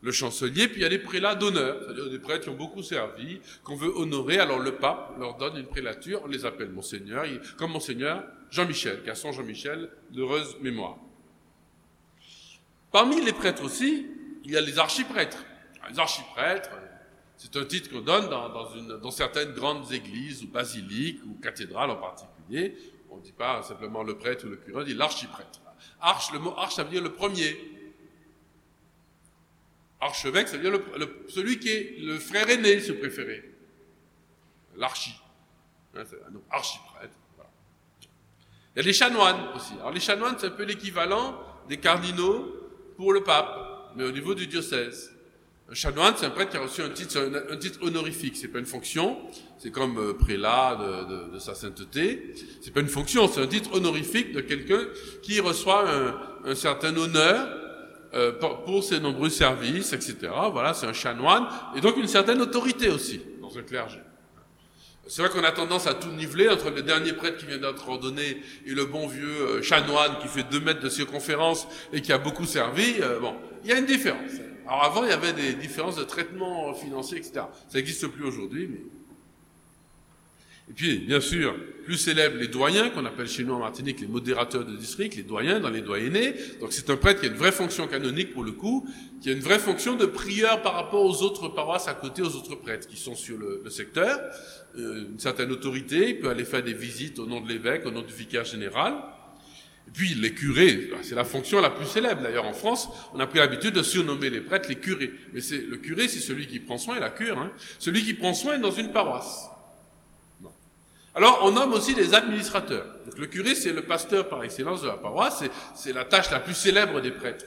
[0.00, 2.82] le chancelier, puis il y a des prélats d'honneur, c'est-à-dire des prêtres qui ont beaucoup
[2.82, 4.38] servi, qu'on veut honorer.
[4.38, 7.24] Alors le pape leur donne une prélature, on les appelle monseigneur,
[7.56, 10.98] comme monseigneur Jean-Michel, car son Jean-Michel d'heureuse mémoire.
[12.92, 14.06] Parmi les prêtres aussi,
[14.44, 15.44] il y a les archiprêtres.
[15.90, 16.70] Les archiprêtres,
[17.38, 22.76] c'est un titre qu'on donne dans, certaines grandes églises ou basiliques ou cathédrales en particulier.
[23.10, 25.60] On ne dit pas simplement le prêtre ou le curé, on dit l'archiprêtre.
[26.00, 27.56] Arche, le mot arche, ça veut dire le premier.
[30.00, 33.44] Archevêque, c'est-à-dire le, celui qui est le frère aîné, si vous préférez.
[34.76, 35.14] L'archi.
[35.94, 37.14] Hein, donc archiprêtre.
[37.36, 37.50] Voilà.
[38.74, 39.74] Il y a les chanoines aussi.
[39.74, 42.52] Alors les chanoines, c'est un peu l'équivalent des cardinaux
[42.96, 45.14] pour le pape, mais au niveau du diocèse.
[45.70, 48.36] Un chanoine, c'est un prêtre qui a reçu un titre, un, titre honorifique.
[48.36, 49.18] C'est pas une fonction.
[49.58, 52.32] C'est comme euh, prélat de, de, de, sa sainteté.
[52.62, 53.28] C'est pas une fonction.
[53.28, 54.86] C'est un titre honorifique de quelqu'un
[55.22, 57.48] qui reçoit un, un certain honneur
[58.14, 60.16] euh, pour, ses nombreux services, etc.
[60.50, 63.98] Voilà, c'est un chanoine, et donc une certaine autorité aussi dans un clergé.
[65.06, 67.86] C'est vrai qu'on a tendance à tout niveler entre le dernier prêtre qui vient d'être
[67.86, 72.10] ordonné et le bon vieux euh, chanoine qui fait deux mètres de circonférence et qui
[72.10, 72.94] a beaucoup servi.
[73.02, 74.32] Euh, bon, il y a une différence.
[74.68, 77.46] Alors avant, il y avait des différences de traitement financier, etc.
[77.68, 78.80] Ça n'existe plus aujourd'hui, mais
[80.70, 81.54] et puis, bien sûr,
[81.84, 85.22] plus célèbres les doyens, qu'on appelle chez nous en Martinique les modérateurs de district, les
[85.22, 86.34] doyens dans les doyennés.
[86.60, 88.86] Donc c'est un prêtre qui a une vraie fonction canonique pour le coup,
[89.22, 92.36] qui a une vraie fonction de prieur par rapport aux autres paroisses à côté, aux
[92.36, 94.20] autres prêtres qui sont sur le, secteur.
[94.76, 97.90] Euh, une certaine autorité, il peut aller faire des visites au nom de l'évêque, au
[97.90, 98.94] nom du vicaire général.
[99.94, 102.22] Puis les curés, c'est la fonction la plus célèbre.
[102.22, 105.12] D'ailleurs en France, on a pris l'habitude de surnommer les prêtres les curés.
[105.32, 108.14] Mais c'est le curé, c'est celui qui prend soin, et la cure, hein, celui qui
[108.14, 109.48] prend soin dans une paroisse.
[111.14, 112.86] Alors, on nomme aussi des administrateurs.
[113.04, 115.42] Donc, le curé, c'est le pasteur par excellence de la paroisse,
[115.74, 117.44] c'est la tâche la plus célèbre des prêtres.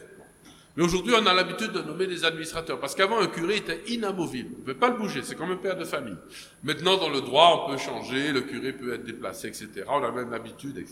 [0.78, 4.56] Mais aujourd'hui, on a l'habitude de nommer des administrateurs, parce qu'avant, un curé était inamovible.
[4.56, 6.16] On ne peut pas le bouger, c'est comme un père de famille.
[6.64, 9.84] Maintenant, dans le droit, on peut changer, le curé peut être déplacé, etc.
[9.90, 10.86] On a même l'habitude.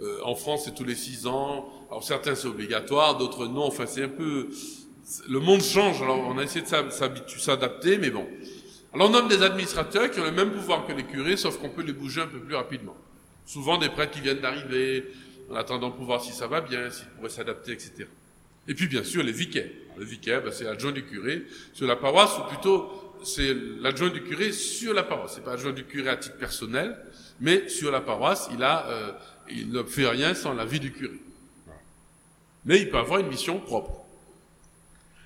[0.00, 1.68] Euh, en France, c'est tous les six ans.
[1.90, 3.66] Alors, certains, c'est obligatoire, d'autres non.
[3.66, 4.48] Enfin, c'est un peu...
[5.28, 8.26] Le monde change, alors on a essayé de s'adapter, mais bon.
[8.92, 11.70] Alors, on nomme des administrateurs qui ont le même pouvoir que les curés, sauf qu'on
[11.70, 12.96] peut les bouger un peu plus rapidement.
[13.46, 15.04] Souvent, des prêtres qui viennent d'arriver,
[15.50, 18.06] en attendant pour voir si ça va bien, s'ils pourraient s'adapter, etc.
[18.68, 19.70] Et puis bien sûr les vicaires.
[19.98, 22.90] Le vicaire, ben, c'est l'adjoint du curé sur la paroisse, ou plutôt
[23.22, 25.32] c'est l'adjoint du curé sur la paroisse.
[25.34, 26.96] C'est pas l'adjoint du curé à titre personnel,
[27.40, 29.12] mais sur la paroisse, il a, euh,
[29.50, 31.20] il ne fait rien sans l'avis du curé.
[32.64, 34.04] Mais il peut avoir une mission propre.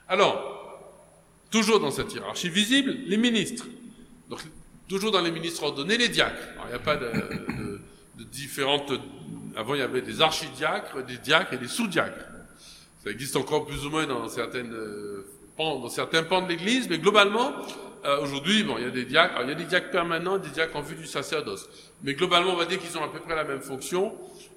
[0.08, 0.90] Alors,
[1.50, 3.66] toujours dans cette hiérarchie visible, les ministres.
[4.28, 4.40] Donc,
[4.88, 6.42] toujours dans les ministres ordonnés, les diacres.
[6.54, 7.80] Alors, il n'y a pas de, de-
[8.18, 8.92] de différentes.
[9.56, 12.24] Avant, il y avait des archidiacres, des diacres et des sous-diacres.
[13.04, 15.26] Ça existe encore plus ou moins dans certaines euh,
[15.58, 17.52] dans certains pans de l'Église, mais globalement,
[18.04, 20.48] euh, aujourd'hui, bon, il y a des diacres, il y a des diacres permanents, des
[20.48, 21.68] diacres en vue du sacerdoce.
[22.02, 24.12] Mais globalement, on va dire qu'ils ont à peu près la même fonction.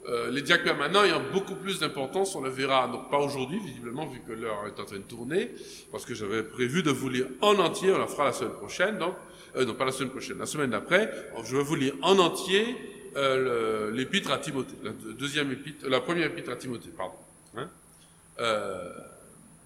[0.10, 4.06] Euh, les diacres permanents ayant beaucoup plus d'importance, on le verra, donc pas aujourd'hui, visiblement,
[4.06, 5.52] vu que l'heure est en train de tourner,
[5.92, 8.98] parce que j'avais prévu de vous lire en entier, on la fera la semaine prochaine,
[8.98, 9.14] donc,
[9.58, 11.12] euh, non, pas la semaine prochaine, la semaine d'après,
[11.44, 12.76] je vais vous lire en entier
[13.18, 17.16] euh, l'épître à Timothée, la deuxième épître, la première épître à Timothée, pardon.
[17.58, 17.70] Hein
[18.40, 18.90] euh,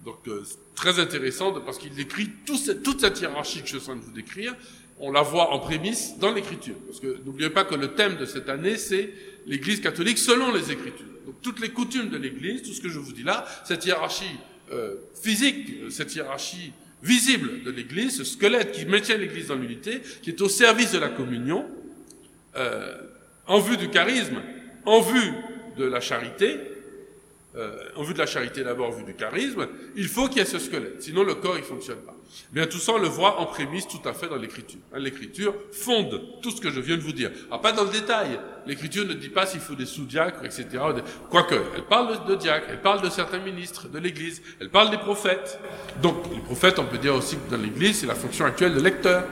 [0.05, 0.43] donc euh,
[0.75, 4.01] très intéressant parce qu'il décrit tout toute cette hiérarchie que je suis en train de
[4.01, 4.55] vous décrire.
[4.99, 6.75] On la voit en prémisse dans l'Écriture.
[6.87, 9.11] Parce que n'oubliez pas que le thème de cette année, c'est
[9.47, 11.07] l'Église catholique selon les Écritures.
[11.25, 14.37] Donc toutes les coutumes de l'Église, tout ce que je vous dis là, cette hiérarchie
[14.71, 16.71] euh, physique, euh, cette hiérarchie
[17.03, 20.99] visible de l'Église, ce squelette qui maintient l'Église dans l'unité, qui est au service de
[20.99, 21.65] la communion,
[22.55, 22.95] euh,
[23.47, 24.41] en vue du charisme,
[24.85, 25.33] en vue
[25.77, 26.57] de la charité,
[27.57, 30.41] euh, en vue de la charité d'abord, en vue du charisme, il faut qu'il y
[30.41, 31.01] ait ce squelette.
[31.01, 32.15] Sinon, le corps, il fonctionne pas.
[32.53, 34.79] Bien, tout ça, on le voit en prémisse tout à fait dans l'écriture.
[34.93, 37.29] Hein, l'écriture fonde tout ce que je viens de vous dire.
[37.47, 38.39] Alors, pas dans le détail.
[38.65, 40.65] L'écriture ne dit pas s'il faut des sous-diacres, etc.
[41.29, 44.97] Quoique, elle parle de, diacres, elle parle de certains ministres de l'église, elle parle des
[44.97, 45.59] prophètes.
[46.01, 48.81] Donc, les prophètes, on peut dire aussi que dans l'église, c'est la fonction actuelle de
[48.81, 49.25] lecteur.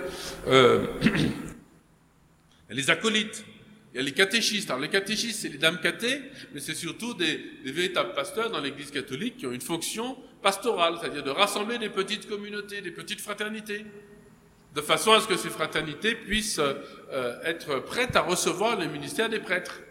[0.47, 0.87] Euh,
[2.69, 3.45] les acolytes,
[3.93, 4.69] il y a les catéchistes.
[4.69, 6.21] Alors les catéchistes, c'est les dames cathées,
[6.53, 10.95] mais c'est surtout des, des véritables pasteurs dans l'Église catholique qui ont une fonction pastorale,
[10.99, 13.85] c'est-à-dire de rassembler des petites communautés, des petites fraternités,
[14.75, 19.27] de façon à ce que ces fraternités puissent euh, être prêtes à recevoir le ministère
[19.27, 19.81] des prêtres.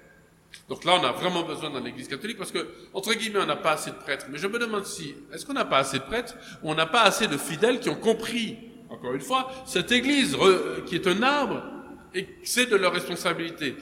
[0.68, 3.56] Donc là, on a vraiment besoin dans l'Église catholique parce que, entre guillemets, on n'a
[3.56, 4.26] pas assez de prêtres.
[4.30, 6.86] Mais je me demande si, est-ce qu'on n'a pas assez de prêtres ou on n'a
[6.86, 8.56] pas assez de fidèles qui ont compris,
[8.88, 11.62] encore une fois, cette Église re- qui est un arbre
[12.14, 13.76] et c'est de leur responsabilité.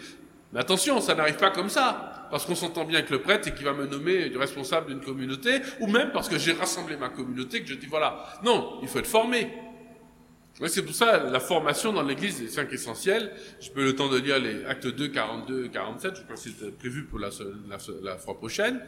[0.53, 3.55] Mais attention, ça n'arrive pas comme ça, parce qu'on s'entend bien avec le prêtre et
[3.55, 7.63] qui va me nommer responsable d'une communauté, ou même parce que j'ai rassemblé ma communauté
[7.63, 8.25] que je dis voilà.
[8.45, 9.53] Non, il faut être formé.
[10.69, 13.33] C'est pour ça la formation dans l'Église est 5 essentielle.
[13.61, 16.17] Je peux le temps de lire les actes 2, 42, 47.
[16.17, 17.29] Je pense que c'est prévu pour la,
[17.69, 18.81] la, la fois prochaine.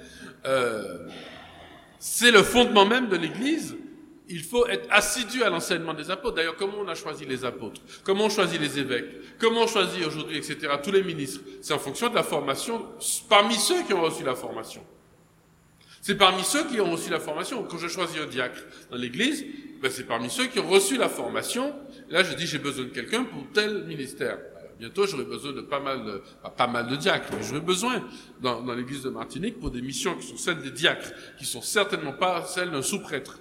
[0.47, 1.07] Euh,
[1.99, 3.77] c'est le fondement même de l'Église.
[4.31, 6.37] Il faut être assidu à l'enseignement des apôtres.
[6.37, 7.81] D'ailleurs, comment on a choisi les apôtres?
[8.05, 9.39] Comment on choisit les évêques?
[9.39, 11.41] Comment on choisit aujourd'hui, etc., tous les ministres?
[11.63, 12.87] C'est en fonction de la formation
[13.29, 14.85] parmi ceux qui ont reçu la formation.
[16.03, 17.65] C'est parmi ceux qui ont reçu la formation.
[17.65, 18.61] Quand je choisis un diacre
[18.91, 19.45] dans l'Église,
[19.81, 21.75] ben c'est parmi ceux qui ont reçu la formation.
[22.09, 24.39] Là, je dis j'ai besoin de quelqu'un pour tel ministère.
[24.79, 28.05] Bientôt, j'aurai besoin de pas mal de, pas, pas mal de diacres, mais j'aurai besoin
[28.41, 31.63] dans, dans l'Église de Martinique pour des missions qui sont celles des diacres, qui sont
[31.63, 33.41] certainement pas celles d'un sous-prêtre.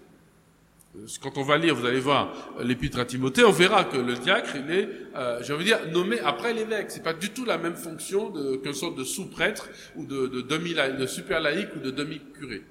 [1.21, 4.55] Quand on va lire, vous allez voir l'épître à Timothée, on verra que le diacre,
[4.55, 6.91] il est, euh, j'ai envie de dire, nommé après l'évêque.
[6.91, 10.73] C'est pas du tout la même fonction qu'une sorte de sous-prêtre ou de, de demi
[10.73, 12.63] de super laïque ou de demi-curé.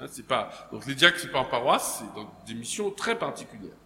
[0.00, 3.16] Hein, c'est pas, donc les diacres, c'est pas en paroisse, c'est dans des missions très
[3.16, 3.76] particulières.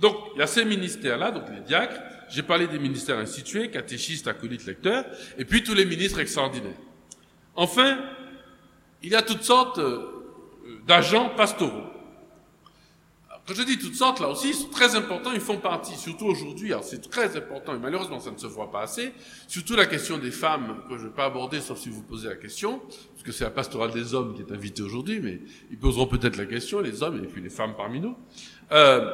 [0.00, 2.00] Donc, il y a ces ministères-là, donc les diacres.
[2.28, 5.04] J'ai parlé des ministères institués, catéchistes, acolytes, lecteurs,
[5.38, 6.72] et puis tous les ministres extraordinaires.
[7.54, 7.98] Enfin,
[9.02, 11.84] il y a toutes sortes euh, d'agents pastoraux.
[13.46, 16.72] Quand je dis toutes sortes, là aussi, c'est très important, ils font partie, surtout aujourd'hui,
[16.72, 19.12] alors c'est très important, et malheureusement ça ne se voit pas assez,
[19.48, 22.28] surtout la question des femmes, que je ne vais pas aborder, sauf si vous posez
[22.28, 25.76] la question, parce que c'est la pastorale des hommes qui est invitée aujourd'hui, mais ils
[25.76, 28.16] poseront peut-être la question, les hommes et puis les femmes parmi nous.
[28.72, 29.12] Euh,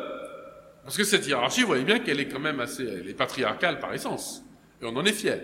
[0.84, 3.80] parce que cette hiérarchie, vous voyez bien qu'elle est quand même assez, elle est patriarcale
[3.80, 4.44] par essence,
[4.80, 5.40] et on en est fier.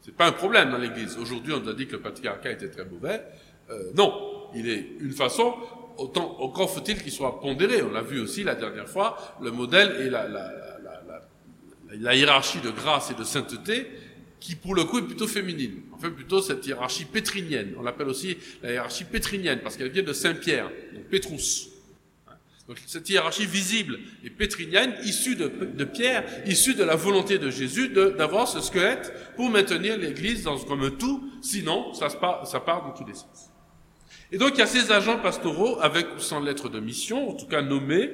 [0.00, 1.18] C'est pas un problème dans l'Église.
[1.18, 3.22] Aujourd'hui, on nous a dit que le patriarcat était très mauvais.
[3.70, 5.54] Euh, non, il est une façon
[5.98, 7.82] autant, encore faut-il qu'il soit pondéré.
[7.82, 10.52] On l'a vu aussi la dernière fois, le modèle et la, la,
[10.82, 11.20] la,
[11.98, 13.86] la, hiérarchie de grâce et de sainteté
[14.40, 15.82] qui pour le coup est plutôt féminine.
[15.92, 17.74] Enfin, plutôt cette hiérarchie pétrinienne.
[17.78, 21.68] On l'appelle aussi la hiérarchie pétrinienne parce qu'elle vient de Saint-Pierre, donc Pétrus.
[22.66, 27.50] Donc cette hiérarchie visible et pétrinienne, issue de, de Pierre, issue de la volonté de
[27.50, 32.92] Jésus d'avoir ce squelette pour maintenir l'Église dans comme tout, sinon ça, ça part dans
[32.92, 33.51] tous les sens.
[34.32, 37.34] Et donc il y a ces agents pastoraux avec ou sans lettre de mission, en
[37.34, 38.10] tout cas nommés,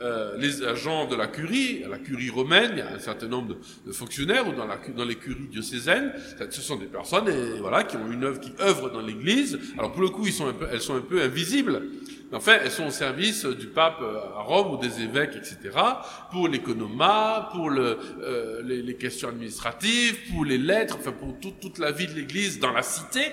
[0.00, 3.56] euh, les agents de la curie, la curie romaine, il y a un certain nombre
[3.84, 6.14] de, fonctionnaires ou dans, la, dans les curies diocésaines,
[6.48, 9.58] ce sont des personnes et, voilà qui ont une œuvre, qui œuvrent dans l'Église.
[9.76, 11.82] Alors pour le coup, ils sont un peu, elles sont un peu invisibles,
[12.30, 15.36] mais en fait, elles sont au service du pape euh, à Rome ou des évêques,
[15.36, 15.76] etc.
[16.30, 21.78] Pour l'économat, pour le, euh, les, les, questions administratives, pour les lettres, enfin pour toute
[21.78, 23.32] la vie de l'Église dans la cité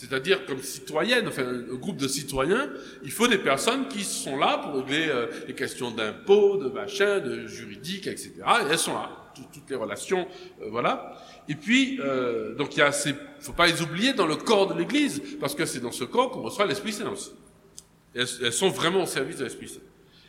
[0.00, 2.70] c'est-à-dire comme citoyenne, enfin un groupe de citoyens,
[3.04, 7.20] il faut des personnes qui sont là pour régler euh, les questions d'impôts, de machin,
[7.20, 8.32] de juridique, etc.
[8.38, 10.26] Et elles sont là, toutes les relations,
[10.62, 11.18] euh, voilà.
[11.50, 14.72] Et puis, euh, donc il y a ces, faut pas les oublier dans le corps
[14.72, 17.32] de l'Église, parce que c'est dans ce corps qu'on reçoit l'Esprit Saint aussi.
[18.14, 19.80] elles, sont vraiment au service de l'Esprit Saint.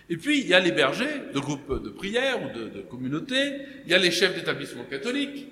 [0.09, 3.61] Et puis, il y a les bergers de groupes de prière ou de, de communautés,
[3.85, 5.47] il y a les chefs d'établissement catholiques,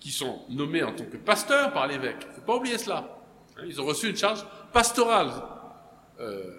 [0.00, 2.26] qui sont nommés en tant que pasteurs par l'évêque.
[2.34, 3.20] Faut pas oublier cela.
[3.56, 5.30] Hein, ils ont reçu une charge pastorale,
[6.20, 6.50] euh,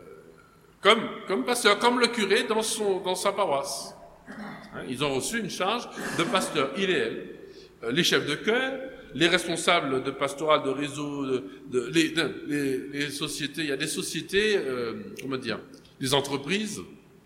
[0.82, 3.96] comme, comme pasteur, comme le curé dans, son, dans sa paroisse.
[4.28, 7.30] Hein, ils ont reçu une charge de pasteur, il et elle.
[7.84, 8.80] Euh, les chefs de chœur,
[9.14, 12.14] les responsables de pastoral, de réseau, de, de, les,
[12.48, 15.60] les, les, sociétés, il y a des sociétés, euh, comment dire,
[16.00, 16.78] des entreprises,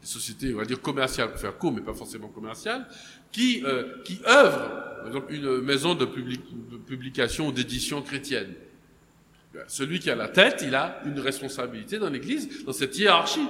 [0.02, 2.88] des sociétés, on va dire commerciales, pour faire court, mais pas forcément commerciales,
[3.32, 8.54] qui, euh, qui œuvrent, par exemple, une maison de, public, de publication ou d'édition chrétienne
[9.68, 13.48] celui qui a la tête, il a une responsabilité dans l'Église, dans cette hiérarchie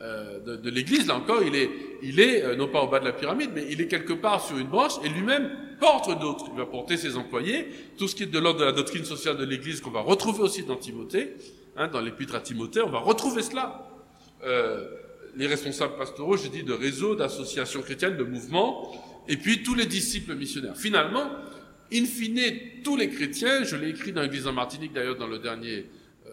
[0.00, 1.06] euh, de, de l'Église.
[1.06, 1.70] Là encore, il est,
[2.02, 4.44] il est euh, non pas au bas de la pyramide, mais il est quelque part
[4.44, 6.46] sur une branche et lui-même porte d'autres.
[6.52, 9.36] Il va porter ses employés, tout ce qui est de l'ordre de la doctrine sociale
[9.36, 11.34] de l'Église qu'on va retrouver aussi dans Timothée,
[11.76, 13.88] hein, dans l'épître à Timothée, on va retrouver cela.
[14.44, 14.86] Euh,
[15.34, 18.92] les responsables pastoraux, j'ai dit, de réseaux, d'associations chrétiennes, de mouvements,
[19.28, 20.76] et puis tous les disciples missionnaires.
[20.76, 21.30] Finalement,
[21.92, 25.38] In fine, tous les chrétiens, je l'ai écrit dans l'Église en Martinique d'ailleurs dans le
[25.38, 25.86] dernier,
[26.26, 26.30] euh,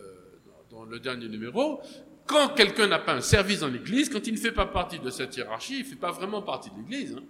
[0.71, 1.81] dans le dernier numéro,
[2.25, 5.09] quand quelqu'un n'a pas un service dans l'Église, quand il ne fait pas partie de
[5.09, 7.15] cette hiérarchie, il ne fait pas vraiment partie de l'Église.
[7.17, 7.23] Hein.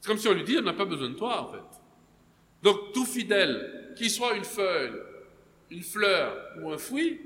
[0.00, 1.80] C'est comme si on lui dit, on n'a pas besoin de toi en fait.
[2.62, 4.92] Donc tout fidèle, qu'il soit une feuille,
[5.70, 7.18] une fleur ou un fruit,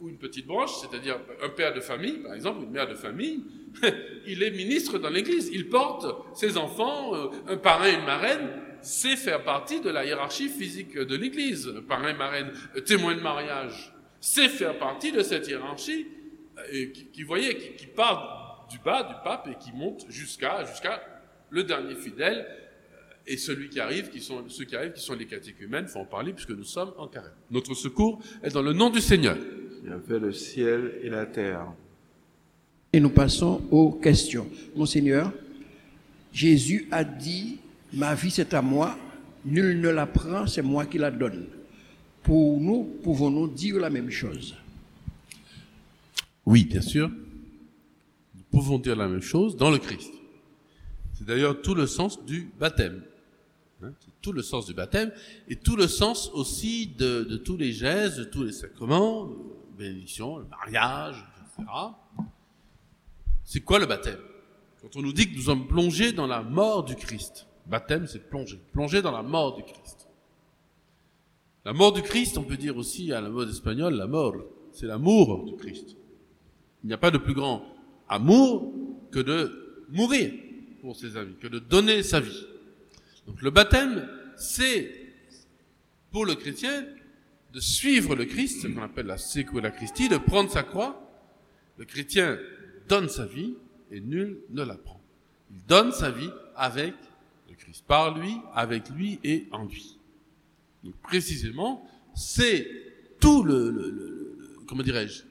[0.00, 3.44] ou une petite branche, c'est-à-dire un père de famille, par exemple, une mère de famille,
[4.26, 5.50] il est ministre dans l'Église.
[5.52, 8.50] Il porte ses enfants, euh, un parrain une marraine,
[8.84, 11.72] c'est faire partie de la hiérarchie physique de l'Église.
[11.88, 12.52] Parrain, marraine,
[12.84, 16.06] témoin de mariage, c'est faire partie de cette hiérarchie
[16.72, 21.02] euh, qui, qui, voyez, qui, part du bas du pape et qui monte jusqu'à jusqu'à
[21.50, 25.14] le dernier fidèle euh, et celui qui arrive, qui sont ceux qui arrivent, qui sont
[25.14, 27.32] les catéchumènes, faut en parler puisque nous sommes en carême.
[27.50, 29.36] Notre secours est dans le nom du Seigneur.
[29.84, 31.72] Il a fait le ciel et la terre.
[32.92, 34.48] Et nous passons aux questions.
[34.76, 35.32] Monseigneur,
[36.32, 37.58] Jésus a dit
[37.94, 38.98] Ma vie, c'est à moi.
[39.44, 41.46] Nul ne la prend, c'est moi qui la donne.
[42.22, 44.56] Pour nous, pouvons-nous dire la même chose?
[46.46, 47.08] Oui, bien sûr.
[47.08, 50.12] Nous pouvons dire la même chose dans le Christ.
[51.14, 53.02] C'est d'ailleurs tout le sens du baptême.
[53.82, 55.12] Hein, tout le sens du baptême
[55.48, 59.28] et tout le sens aussi de, de tous les gestes, de tous les sacrements,
[59.76, 61.22] bénédiction, le mariage,
[61.56, 61.68] etc.
[63.44, 64.18] C'est quoi le baptême?
[64.80, 68.28] Quand on nous dit que nous sommes plongés dans la mort du Christ, Baptême, c'est
[68.28, 68.60] plonger.
[68.72, 70.08] Plonger dans la mort du Christ.
[71.64, 74.34] La mort du Christ, on peut dire aussi à la mode espagnole, la mort,
[74.72, 75.96] c'est l'amour du Christ.
[76.82, 77.64] Il n'y a pas de plus grand
[78.08, 78.72] amour
[79.10, 80.32] que de mourir
[80.82, 82.46] pour ses amis, que de donner sa vie.
[83.26, 84.92] Donc le baptême, c'est
[86.10, 86.84] pour le chrétien
[87.54, 89.16] de suivre le Christ, ce qu'on appelle la
[89.62, 91.00] la Christi, de prendre sa croix.
[91.78, 92.38] Le chrétien
[92.88, 93.54] donne sa vie
[93.90, 95.00] et nul ne la prend.
[95.50, 96.94] Il donne sa vie avec
[97.54, 99.98] Christ, par lui, avec lui et en lui.
[100.82, 102.68] Donc précisément, c'est
[103.20, 105.22] tout le, le, comment dirais-je,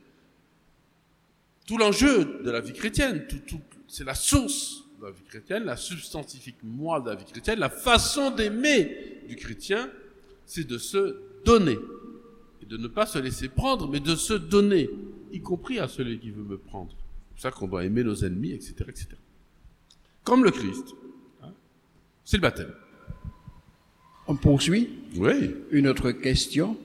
[1.67, 5.63] tout l'enjeu de la vie chrétienne, tout, tout, c'est la source de la vie chrétienne,
[5.63, 9.89] la substantifique moi de la vie chrétienne, la façon d'aimer du chrétien,
[10.45, 11.77] c'est de se donner
[12.61, 14.89] et de ne pas se laisser prendre, mais de se donner,
[15.31, 16.91] y compris à celui qui veut me prendre.
[16.91, 19.07] C'est pour ça qu'on doit aimer nos ennemis, etc., etc.
[20.23, 20.95] Comme le Christ.
[22.25, 22.73] C'est le baptême.
[24.27, 25.55] On poursuit Oui.
[25.71, 26.77] Une autre question.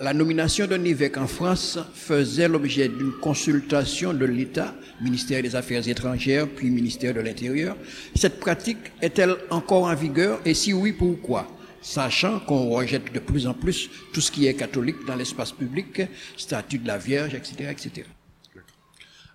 [0.00, 5.86] La nomination d'un évêque en France faisait l'objet d'une consultation de l'État, ministère des Affaires
[5.86, 7.76] étrangères, puis ministère de l'Intérieur.
[8.14, 10.40] Cette pratique est-elle encore en vigueur?
[10.46, 11.46] Et si oui, pourquoi?
[11.82, 16.02] Sachant qu'on rejette de plus en plus tout ce qui est catholique dans l'espace public,
[16.36, 18.06] statut de la Vierge, etc., etc.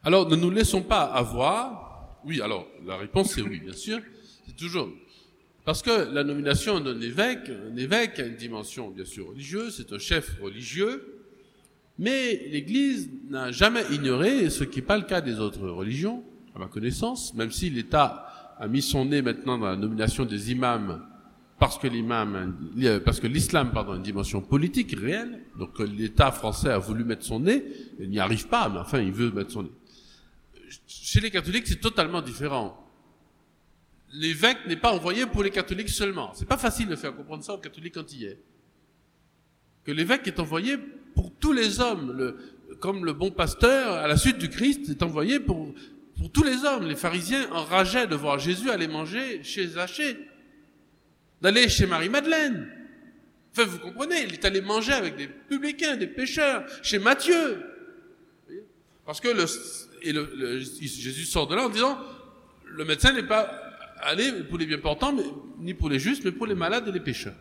[0.03, 2.17] Alors, ne nous laissons pas avoir.
[2.25, 3.99] Oui, alors, la réponse c'est oui, bien sûr.
[4.47, 4.89] C'est toujours
[5.65, 9.91] parce que la nomination d'un évêque, un évêque a une dimension bien sûr religieuse, c'est
[9.93, 11.23] un chef religieux,
[11.97, 16.23] mais l'Église n'a jamais ignoré, ce qui n'est pas le cas des autres religions,
[16.55, 20.51] à ma connaissance, même si l'État a mis son nez maintenant dans la nomination des
[20.51, 21.01] imams,
[21.57, 27.03] parce que que l'islam, pardon, a une dimension politique réelle, donc l'État français a voulu
[27.03, 27.65] mettre son nez,
[27.99, 29.71] il n'y arrive pas, mais enfin il veut mettre son nez.
[30.85, 32.84] Chez les catholiques, c'est totalement différent
[34.15, 36.33] l'évêque n'est pas envoyé pour les catholiques seulement.
[36.33, 38.39] C'est pas facile de faire comprendre ça aux catholiques antillais.
[39.83, 40.77] Que l'évêque est envoyé
[41.13, 42.37] pour tous les hommes, le,
[42.79, 45.73] comme le bon pasteur, à la suite du Christ, est envoyé pour,
[46.17, 46.87] pour tous les hommes.
[46.87, 50.17] Les pharisiens enrageaient de voir Jésus aller manger chez Zachée,
[51.41, 52.69] d'aller chez Marie-Madeleine.
[53.51, 57.63] Enfin, vous comprenez, il est allé manger avec des publicains, des pécheurs, chez Matthieu.
[59.05, 59.45] Parce que le,
[60.01, 61.97] et le, Jésus sort de là en disant,
[62.65, 63.64] le médecin n'est pas
[64.01, 65.23] aller pour les bien portants, mais,
[65.59, 67.35] ni pour les justes, mais pour les malades et les pécheurs.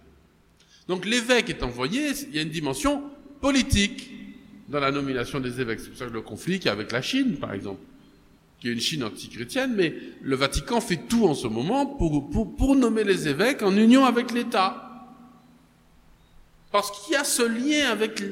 [0.89, 3.03] Donc l'évêque est envoyé, il y a une dimension
[3.41, 4.11] politique
[4.69, 5.81] dans la nomination des évêques.
[5.81, 7.81] C'est pour ça que le conflit qu'il y a avec la Chine, par exemple,
[8.61, 12.57] qui est une Chine antichrétienne, mais le Vatican fait tout en ce moment pour, pour,
[12.57, 14.81] pour nommer les évêques en union avec l'État.
[16.73, 18.23] Parce qu'il y a ce lien avec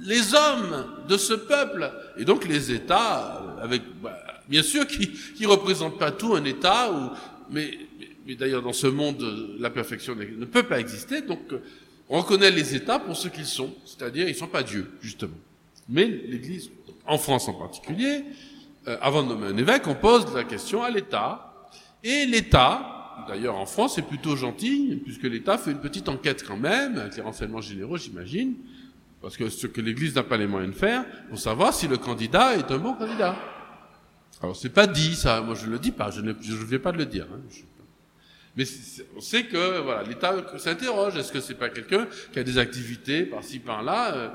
[0.00, 4.16] les hommes de ce peuple, et donc les États, avec, bah,
[4.48, 7.10] bien sûr, qui ne représentent pas tout un État, ou
[7.50, 7.78] mais,
[8.38, 9.22] d'ailleurs dans ce monde,
[9.58, 11.40] la perfection ne peut pas exister, donc
[12.08, 15.36] on reconnaît les États pour ce qu'ils sont, c'est-à-dire ils ne sont pas Dieu, justement.
[15.88, 16.70] Mais l'Église,
[17.06, 18.24] en France en particulier,
[18.88, 21.68] euh, avant de nommer un évêque, on pose la question à l'État,
[22.02, 26.56] et l'État, d'ailleurs en France, est plutôt gentil, puisque l'État fait une petite enquête quand
[26.56, 28.54] même, avec les renseignements généraux, j'imagine,
[29.22, 31.96] parce que ce que l'Église n'a pas les moyens de faire, pour savoir si le
[31.96, 33.36] candidat est un bon candidat.
[34.44, 36.92] Alors c'est pas dit ça, moi je le dis pas, je ne je vais pas
[36.92, 37.26] de le dire.
[37.32, 37.40] Hein.
[38.56, 38.64] Mais
[39.16, 41.16] on sait que voilà, l'État s'interroge.
[41.16, 44.14] Est-ce que c'est pas quelqu'un qui a des activités par-ci par-là?
[44.14, 44.28] Euh,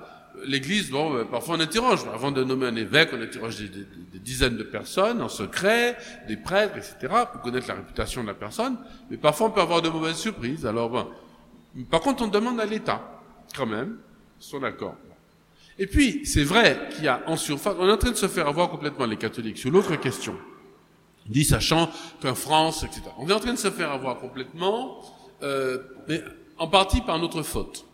[0.46, 2.02] L'Église, bon, euh, parfois on interroge.
[2.14, 5.98] Avant de nommer un évêque, on interroge des, des, dizaines de personnes en secret,
[6.28, 8.78] des prêtres, etc., pour connaître la réputation de la personne.
[9.10, 10.66] Mais parfois on peut avoir de mauvaises surprises.
[10.66, 11.08] Alors bon,
[11.90, 13.22] par contre, on demande à l'État,
[13.56, 13.98] quand même,
[14.40, 14.96] son accord.
[15.80, 18.28] Et puis, c'est vrai qu'il y a en surface, on est en train de se
[18.28, 20.36] faire avoir complètement les catholiques sur l'autre question.
[21.26, 21.90] Dit sachant
[22.22, 23.04] qu'en France, etc.
[23.18, 25.00] On est en train de se faire avoir complètement,
[25.42, 26.22] euh, mais
[26.58, 27.86] en partie par notre faute.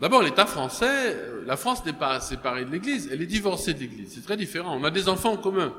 [0.00, 3.80] D'abord, l'État français, euh, la France n'est pas séparée de l'Église, elle est divorcée de
[3.80, 4.12] l'Église.
[4.14, 4.74] C'est très différent.
[4.80, 5.74] On a des enfants en commun.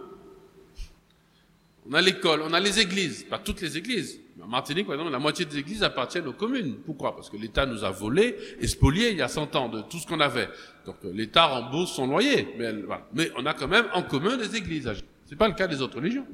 [1.89, 4.19] On a l'école, on a les églises, pas toutes les églises.
[4.47, 6.75] Martinique, par exemple, la moitié des églises appartiennent aux communes.
[6.85, 7.15] Pourquoi?
[7.15, 9.97] Parce que l'État nous a volé et spolié il y a 100 ans de tout
[9.97, 10.49] ce qu'on avait.
[10.85, 12.47] Donc euh, l'État rembourse son loyer.
[12.57, 12.73] Mais,
[13.13, 14.91] mais, on a quand même en commun des églises.
[15.25, 16.25] C'est pas le cas des autres religions.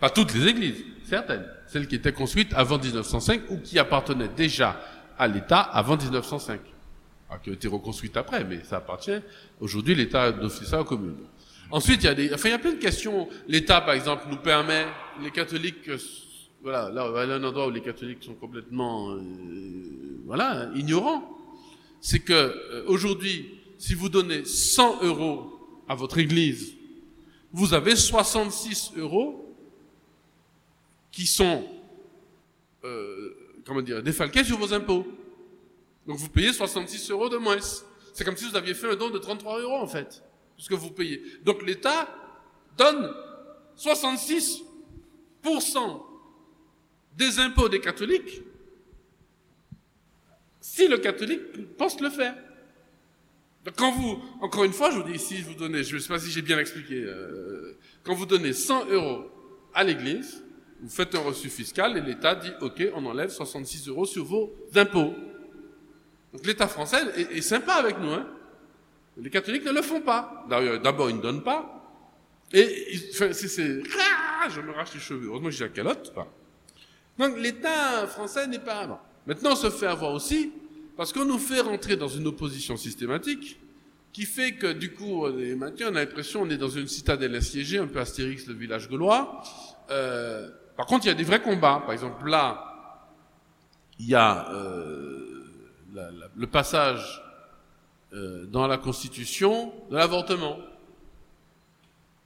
[0.00, 1.46] Pas toutes les églises, certaines.
[1.66, 4.80] Celles qui étaient construites avant 1905 ou qui appartenaient déjà
[5.18, 6.60] à l'État avant 1905.
[7.30, 9.20] Ah, qui ont été reconstruites après, mais ça appartient.
[9.60, 11.16] Aujourd'hui, l'État ça aux communes.
[11.70, 13.28] Ensuite, il y a des, enfin, il y a plein de questions.
[13.46, 14.86] L'État, par exemple, nous permet,
[15.22, 15.98] les catholiques, euh,
[16.62, 19.20] voilà, là, a un endroit où les catholiques sont complètement, euh,
[20.24, 21.36] voilà, ignorants.
[22.00, 26.74] C'est que, euh, aujourd'hui, si vous donnez 100 euros à votre église,
[27.52, 29.54] vous avez 66 euros
[31.12, 31.64] qui sont,
[32.84, 35.06] euh, comment dire, défalqués sur vos impôts.
[36.06, 37.58] Donc vous payez 66 euros de moins.
[38.14, 40.22] C'est comme si vous aviez fait un don de 33 euros, en fait
[40.70, 41.22] vous payez.
[41.44, 42.08] Donc l'État
[42.76, 43.12] donne
[43.76, 44.62] 66%
[47.16, 48.42] des impôts des catholiques
[50.60, 52.34] si le catholique pense le faire.
[53.64, 56.08] Donc quand vous, encore une fois, je vous dis je vous donnez, je ne sais
[56.08, 59.30] pas si j'ai bien expliqué, euh, quand vous donnez 100 euros
[59.74, 60.44] à l'Église,
[60.80, 64.54] vous faites un reçu fiscal et l'État dit, OK, on enlève 66 euros sur vos
[64.76, 65.14] impôts.
[66.32, 68.28] Donc l'État français est, est sympa avec nous, hein.
[69.20, 70.46] Les catholiques ne le font pas.
[70.48, 71.74] D'abord, ils ne donnent pas.
[72.52, 73.82] Et c'est,
[74.40, 75.26] ah, je me rache les cheveux.
[75.26, 76.14] Heureusement j'ai la calotte.
[77.18, 79.02] Donc l'État français n'est pas.
[79.26, 80.52] Maintenant, on se fait avoir aussi
[80.96, 83.60] parce qu'on nous fait rentrer dans une opposition systématique
[84.12, 87.78] qui fait que du coup, maintenant, on a l'impression qu'on est dans une citadelle assiégée,
[87.78, 89.42] un peu Astérix, le village gaulois.
[89.90, 91.82] Euh, par contre, il y a des vrais combats.
[91.84, 93.04] Par exemple, là,
[93.98, 95.44] il y a euh,
[96.36, 97.22] le passage
[98.12, 100.58] euh, dans la Constitution de l'avortement,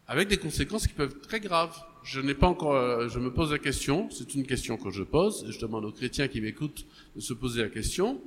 [0.06, 1.76] avec des conséquences qui peuvent être très graves.
[2.04, 5.04] Je n'ai pas encore, euh, je me pose la question, c'est une question que je
[5.04, 8.20] pose, et je demande aux chrétiens qui m'écoutent de se poser la question,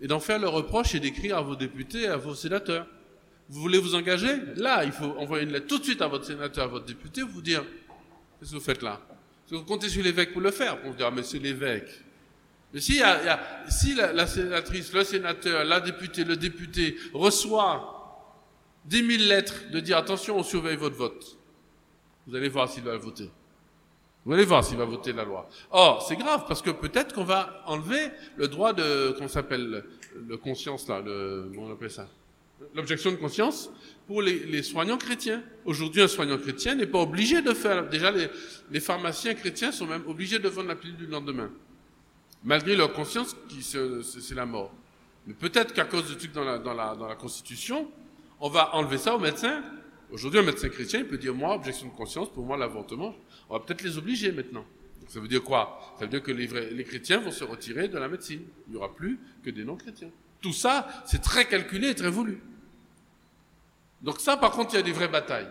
[0.00, 2.86] et d'en faire le reproche et d'écrire à vos députés et à vos sénateurs.
[3.48, 4.34] Vous voulez vous engager?
[4.56, 7.22] Là, il faut envoyer une lettre tout de suite à votre sénateur, à votre député,
[7.22, 7.64] vous dire,
[8.40, 9.00] qu'est-ce que vous faites là?
[9.50, 12.01] Vous comptez sur l'évêque pour le faire, pour vous dire, mais c'est l'évêque.
[12.72, 18.32] Mais si, la, sénatrice, le sénateur, la députée, le député reçoit
[18.86, 21.36] 10 000 lettres de dire attention, on surveille votre vote,
[22.26, 23.28] vous allez voir s'il va voter.
[24.24, 25.48] Vous allez voir s'il va voter la loi.
[25.70, 29.84] Or, c'est grave parce que peut-être qu'on va enlever le droit de, qu'on s'appelle
[30.28, 32.08] le conscience là, le, comment on appelle ça?
[32.74, 33.68] L'objection de conscience
[34.06, 35.42] pour les, les soignants chrétiens.
[35.64, 37.88] Aujourd'hui, un soignant chrétien n'est pas obligé de faire.
[37.88, 38.28] Déjà, les,
[38.70, 41.50] les pharmaciens chrétiens sont même obligés de vendre la pilule du lendemain
[42.44, 44.72] malgré leur conscience c'est la mort.
[45.26, 47.88] Mais peut-être qu'à cause du truc dans la, dans, la, dans la Constitution,
[48.40, 49.62] on va enlever ça aux médecins.
[50.10, 53.14] Aujourd'hui, un médecin chrétien, il peut dire, moi, objection de conscience, pour moi, l'avortement,
[53.48, 54.64] on va peut-être les obliger maintenant.
[55.00, 55.80] Donc, ça veut dire quoi?
[55.98, 58.42] Ça veut dire que les, vrais, les chrétiens vont se retirer de la médecine.
[58.66, 60.10] Il n'y aura plus que des non-chrétiens.
[60.40, 62.42] Tout ça, c'est très calculé et très voulu.
[64.02, 65.48] Donc ça, par contre, il y a des vraies batailles.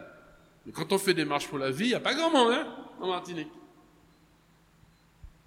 [0.65, 2.51] Mais quand on fait des marches pour la vie, il n'y a pas grand monde
[2.51, 2.67] hein,
[2.99, 3.51] en Martinique.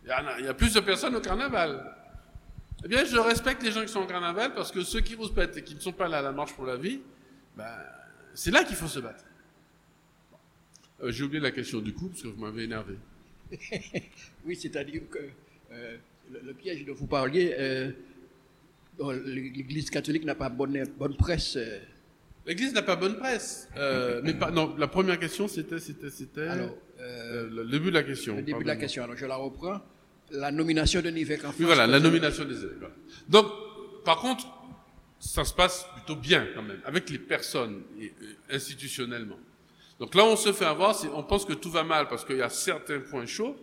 [0.05, 1.95] Il y, a, plus de personnes au carnaval.
[2.85, 5.29] Eh bien, je respecte les gens qui sont au carnaval parce que ceux qui vous
[5.29, 7.01] pètent et qui ne sont pas là à la marche pour la vie,
[7.57, 7.65] ben,
[8.35, 9.25] c'est là qu'il faut se battre.
[11.03, 12.97] Euh, J'ai oublié la question du coup parce que vous m'avez énervé.
[14.45, 15.19] oui, c'est-à-dire que
[15.73, 15.97] euh,
[16.31, 17.91] le, piège dont vous parliez, euh,
[19.01, 21.57] l'Église catholique n'a pas bonne, bonne presse.
[21.57, 21.81] Euh.
[22.47, 23.69] L'Église n'a pas bonne presse.
[23.77, 26.49] Euh, mais pas, non, la première question, c'était, c'était, c'était
[26.99, 28.37] le début de la question.
[28.37, 29.05] Le début de la question.
[29.05, 29.81] Alors, je la reprends
[30.31, 31.57] la nomination d'un évêque en France.
[31.59, 32.79] Oui, voilà, la nomination des évêques.
[33.29, 33.47] Donc,
[34.05, 34.47] par contre,
[35.18, 37.83] ça se passe plutôt bien quand même, avec les personnes,
[38.51, 39.39] institutionnellement.
[39.99, 42.43] Donc là, on se fait avoir, on pense que tout va mal parce qu'il y
[42.43, 43.57] a certains points chauds,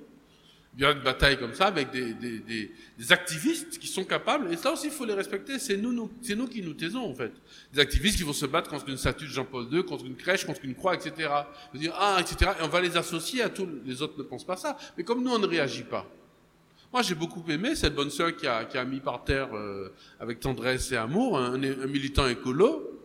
[0.78, 4.06] il y a une bataille comme ça avec des, des, des, des, activistes qui sont
[4.06, 6.74] capables, et ça aussi il faut les respecter, c'est nous, nous c'est nous qui nous
[6.74, 7.34] taisons en fait.
[7.74, 10.46] Des activistes qui vont se battre contre une statue de Jean-Paul II, contre une crèche,
[10.46, 11.30] contre une croix, etc.
[11.74, 12.52] Dire, ah, etc.
[12.60, 14.78] Et on va les associer à tous, les autres ne pensent pas ça.
[14.98, 16.10] Mais comme nous on ne réagit pas,
[16.94, 19.94] moi, j'ai beaucoup aimé cette bonne sœur qui a, qui a mis par terre, euh,
[20.20, 23.00] avec tendresse et amour, un, un militant écolo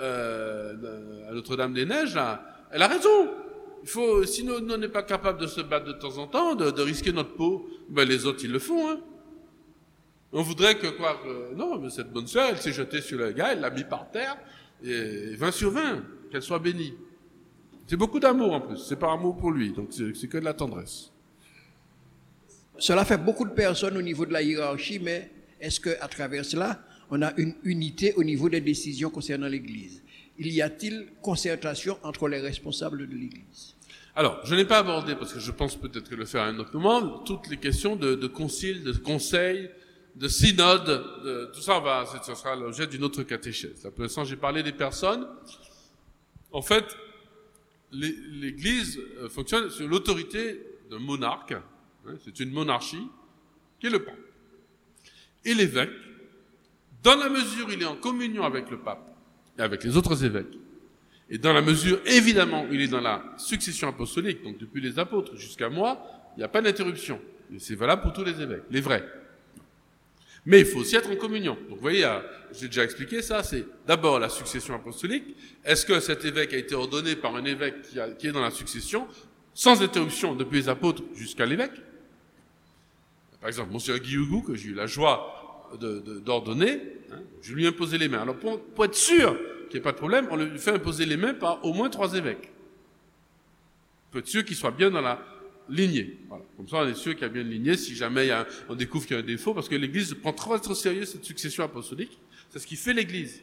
[0.00, 2.18] euh, à Notre-Dame-des-Neiges.
[2.70, 3.30] Elle a raison.
[3.82, 6.54] Il faut, si nous, on n'est pas capable de se battre de temps en temps,
[6.54, 8.90] de, de risquer notre peau, ben les autres, ils le font.
[8.90, 9.00] Hein.
[10.32, 13.32] On voudrait que quoi que, Non, mais cette bonne sœur, elle s'est jetée sur le
[13.32, 14.36] gars, elle l'a mis par terre,
[14.84, 16.94] et 20 sur 20, qu'elle soit bénie.
[17.88, 20.54] C'est beaucoup d'amour en plus, c'est pas amour pour lui, donc c'est que de la
[20.54, 21.11] tendresse.
[22.82, 25.30] Cela fait beaucoup de personnes au niveau de la hiérarchie, mais
[25.60, 30.02] est-ce qu'à travers cela, on a une unité au niveau des décisions concernant l'Église?
[30.36, 33.76] Il y a-t-il concertation entre les responsables de l'Église?
[34.16, 36.58] Alors, je n'ai pas abordé, parce que je pense peut-être que le faire à un
[36.58, 39.70] autre moment, toutes les questions de, de concile, de conseil,
[40.16, 43.88] de synode, de, tout ça, va, ce sera l'objet d'une autre catéchèse.
[43.94, 45.24] Pour l'instant, j'ai parlé des personnes.
[46.50, 46.84] En fait,
[47.92, 50.60] l'Église euh, fonctionne sur l'autorité
[50.90, 51.54] d'un monarque,
[52.24, 53.06] c'est une monarchie,
[53.80, 54.14] qui est le pape.
[55.44, 55.90] Et l'évêque,
[57.02, 59.16] dans la mesure où il est en communion avec le pape
[59.58, 60.58] et avec les autres évêques,
[61.28, 64.98] et dans la mesure, évidemment, où il est dans la succession apostolique, donc depuis les
[64.98, 66.04] apôtres jusqu'à moi,
[66.36, 67.20] il n'y a pas d'interruption.
[67.54, 69.04] Et c'est valable pour tous les évêques, les vrais.
[70.44, 71.54] Mais il faut aussi être en communion.
[71.68, 72.06] Donc vous voyez,
[72.52, 75.36] j'ai déjà expliqué ça, c'est d'abord la succession apostolique.
[75.64, 77.76] Est-ce que cet évêque a été ordonné par un évêque
[78.18, 79.06] qui est dans la succession,
[79.54, 81.80] sans interruption depuis les apôtres jusqu'à l'évêque?
[83.42, 85.68] Par exemple, Monsieur Guillougou, que j'ai eu la joie
[86.24, 86.80] d'ordonner,
[87.10, 88.22] hein, je lui ai imposé les mains.
[88.22, 91.16] Alors pour, être sûr qu'il n'y ait pas de problème, on lui fait imposer les
[91.16, 92.52] mains par au moins trois évêques.
[94.12, 95.26] Pour être sûr qu'il soit bien dans la
[95.68, 96.20] lignée.
[96.56, 98.30] Comme ça, on est sûr qu'il y a bien une lignée si jamais
[98.68, 101.24] on découvre qu'il y a un défaut, parce que l'Église prend trop, trop sérieux cette
[101.24, 102.16] succession apostolique.
[102.48, 103.42] C'est ce qui fait l'Église.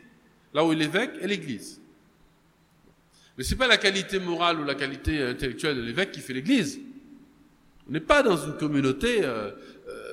[0.54, 1.82] Là où est l'évêque est l'Église.
[3.38, 6.80] Mais c'est pas la qualité morale ou la qualité intellectuelle de l'évêque qui fait l'Église.
[7.89, 9.52] On n'est pas dans une communauté euh,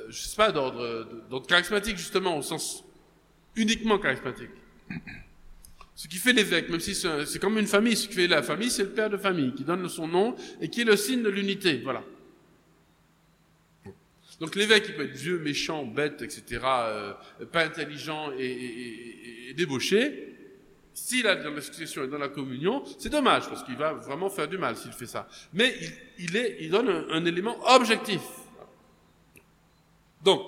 [0.08, 2.84] je sais pas, d'ordre charismatique, justement, au sens
[3.56, 4.50] uniquement charismatique.
[5.94, 8.70] Ce qui fait l'évêque, même si c'est comme une famille, ce qui fait la famille,
[8.70, 11.30] c'est le père de famille, qui donne son nom et qui est le signe de
[11.30, 11.80] l'unité.
[11.82, 12.04] Voilà.
[14.38, 17.14] Donc l'évêque, il peut être vieux, méchant, bête, etc., euh,
[17.50, 20.34] pas intelligent et, débauché.
[20.92, 24.28] S'il a dans la succession et dans la communion, c'est dommage, parce qu'il va vraiment
[24.28, 25.26] faire du mal s'il fait ça.
[25.54, 25.74] Mais
[26.18, 28.20] il, est, il donne un élément objectif.
[30.22, 30.42] Donc,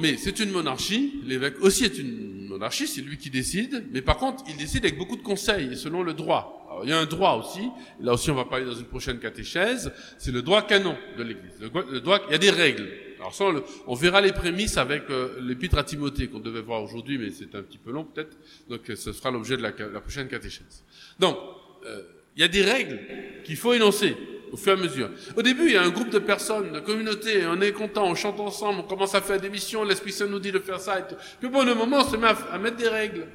[0.00, 4.16] mais c'est une monarchie, l'évêque aussi est une monarchie, c'est lui qui décide, mais par
[4.16, 6.66] contre, il décide avec beaucoup de conseils, et selon le droit.
[6.68, 7.68] Alors, il y a un droit aussi,
[8.00, 11.52] là aussi on va parler dans une prochaine catéchèse, c'est le droit canon de l'Église.
[11.60, 12.88] Il y a des règles.
[13.18, 13.44] Alors ça,
[13.86, 17.52] on, verra les prémices avec euh, l'épître à Timothée qu'on devait voir aujourd'hui, mais c'est
[17.56, 18.36] un petit peu long peut-être,
[18.68, 20.84] donc ce sera l'objet de la, la, prochaine catéchèse.
[21.18, 21.36] Donc,
[21.84, 22.02] euh,
[22.36, 23.00] il y a des règles
[23.44, 24.16] qu'il faut énoncer
[24.52, 25.10] au fur et à mesure.
[25.36, 28.14] Au début, il y a un groupe de personnes, de communautés, on est content, on
[28.14, 30.98] chante ensemble, on commence à faire des missions, l'Esprit Saint nous dit de faire ça.
[30.98, 31.16] Et tout.
[31.40, 33.26] Puis bon, le moment, on se met à, mettre des règles.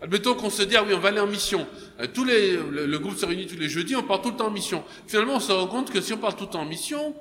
[0.00, 1.66] Admettons qu'on se dit, ah oui, on va aller en mission.
[2.00, 4.48] Euh, tous les, le, groupe se réunit tous les jeudis, on part tout le temps
[4.48, 4.84] en mission.
[5.06, 7.14] Finalement, on se rend compte que si on part tout le temps en mission,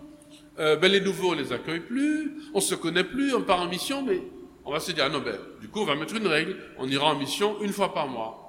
[0.60, 3.68] euh, ben les nouveaux, on les accueille plus, on se connaît plus, on part en
[3.68, 4.22] mission, mais
[4.66, 6.88] on va se dire, ah non, ben, du coup, on va mettre une règle, on
[6.88, 8.46] ira en mission une fois par mois.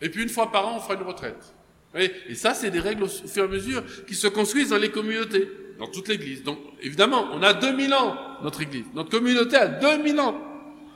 [0.00, 1.54] Et puis une fois par an, on fera une retraite.
[1.96, 4.90] Et ça, c'est des règles au fur et à mesure qui se construisent dans les
[4.90, 6.42] communautés, dans toute l'Église.
[6.42, 8.84] Donc, évidemment, on a 2000 ans, notre Église.
[8.94, 10.40] Notre communauté a 2000 ans.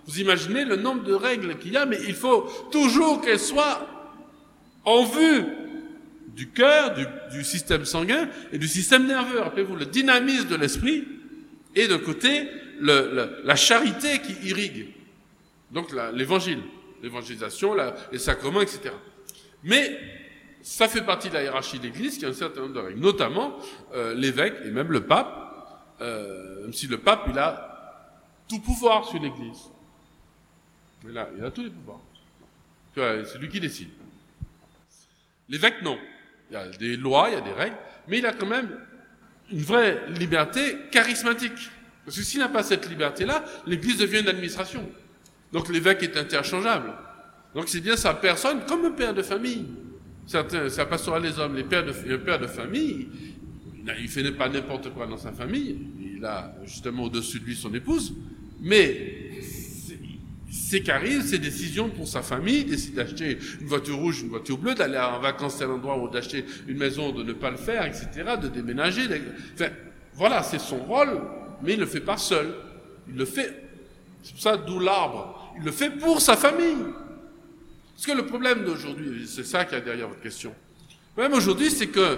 [0.07, 3.87] Vous imaginez le nombre de règles qu'il y a, mais il faut toujours qu'elles soient
[4.85, 5.45] en vue
[6.35, 6.95] du cœur,
[7.31, 9.41] du, système sanguin et du système nerveux.
[9.41, 11.07] Rappelez-vous, le dynamisme de l'esprit
[11.75, 12.49] et d'un côté
[12.81, 14.87] la charité qui irrigue.
[15.73, 16.61] Donc l'évangile,
[17.03, 17.77] l'évangélisation,
[18.13, 18.95] les sacrements, etc.
[19.63, 19.99] Mais
[20.69, 23.01] ça fait partie de la hiérarchie de l'Église qui a un certain nombre de règles,
[23.01, 23.57] notamment
[23.95, 28.05] euh, l'évêque et même le pape, euh, même si le pape, il a
[28.47, 29.71] tout pouvoir sur l'Église.
[31.05, 32.01] Mais là, il a tous les pouvoirs.
[32.95, 33.89] C'est lui qui décide.
[35.49, 35.99] L'évêque, non.
[36.51, 38.69] Il y a des lois, il y a des règles, mais il a quand même
[39.51, 41.71] une vraie liberté charismatique.
[42.05, 44.87] Parce que s'il n'a pas cette liberté-là, l'Église devient une administration.
[45.51, 46.93] Donc l'évêque est interchangeable.
[47.55, 49.67] Donc c'est bien sa personne comme un père de famille.
[50.29, 53.09] Certains, ça passera les hommes, les pères de, père de famille,
[53.75, 55.79] il ne fait pas n'importe quoi dans sa famille,
[56.17, 58.13] il a justement au-dessus de lui son épouse,
[58.61, 59.41] mais
[60.51, 64.75] ses charismes, ses décisions pour sa famille, décide d'acheter une voiture rouge, une voiture bleue,
[64.75, 67.87] d'aller en vacances à un endroit ou d'acheter une maison, de ne pas le faire,
[67.87, 68.09] etc.,
[68.43, 69.05] de déménager.
[69.55, 69.71] Enfin,
[70.13, 71.23] voilà, c'est son rôle,
[71.63, 72.49] mais il ne le fait pas seul.
[73.09, 73.63] Il le fait,
[74.23, 75.55] c'est pour ça, d'où l'arbre.
[75.59, 76.85] Il le fait pour sa famille.
[77.99, 80.51] Parce que le problème d'aujourd'hui, c'est ça qui y a derrière votre question.
[80.51, 82.17] Le problème aujourd'hui, c'est que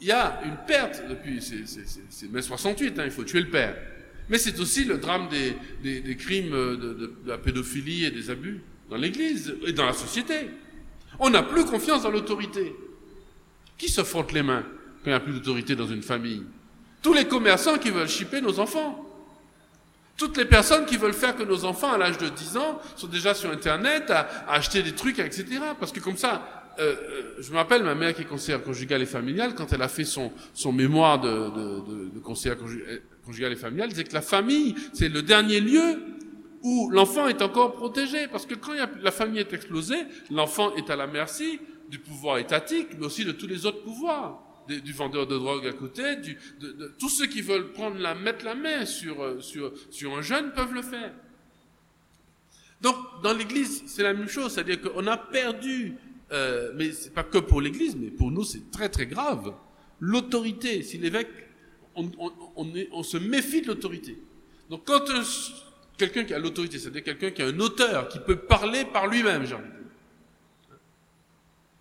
[0.00, 3.76] il y a une perte depuis, c'est mai 68, hein, il faut tuer le père.
[4.30, 9.54] Mais c'est aussi le drame des, crimes de, la pédophilie et des abus dans l'Église
[9.66, 10.48] et dans la société.
[11.18, 12.74] On n'a plus confiance dans l'autorité.
[13.76, 14.64] Qui se frotte les mains
[15.04, 16.44] quand il n'y a plus d'autorité dans une famille?
[17.02, 19.07] Tous les commerçants qui veulent chipper nos enfants.
[20.18, 23.06] Toutes les personnes qui veulent faire que nos enfants, à l'âge de 10 ans, sont
[23.06, 25.46] déjà sur Internet à, acheter des trucs, etc.
[25.78, 29.00] Parce que comme ça, euh, euh, je me rappelle ma mère qui est conseillère conjugale
[29.00, 32.58] et familiale, quand elle a fait son, son mémoire de, de, de, conseillère
[33.24, 36.00] conjugale et familiale, elle disait que la famille, c'est le dernier lieu
[36.62, 38.26] où l'enfant est encore protégé.
[38.26, 42.88] Parce que quand la famille est explosée, l'enfant est à la merci du pouvoir étatique,
[42.98, 46.02] mais aussi de tous les autres pouvoirs du vendeur de drogue à côté,
[46.98, 50.74] tous ceux qui veulent prendre la, mettre la main sur, euh, sur, un jeune peuvent
[50.74, 51.12] le faire.
[52.80, 55.94] Donc, dans l'Église, c'est la même chose, c'est-à-dire qu'on a perdu,
[56.32, 59.54] euh, mais c'est pas que pour l'Église, mais pour nous, c'est très très grave.
[60.00, 61.28] L'autorité, si l'évêque,
[61.96, 64.16] on, se méfie de l'autorité.
[64.70, 65.00] Donc, quand
[65.96, 69.44] quelqu'un qui a l'autorité, c'est-à-dire quelqu'un qui a un auteur, qui peut parler par lui-même,
[69.44, 69.78] j'ai envie de dire.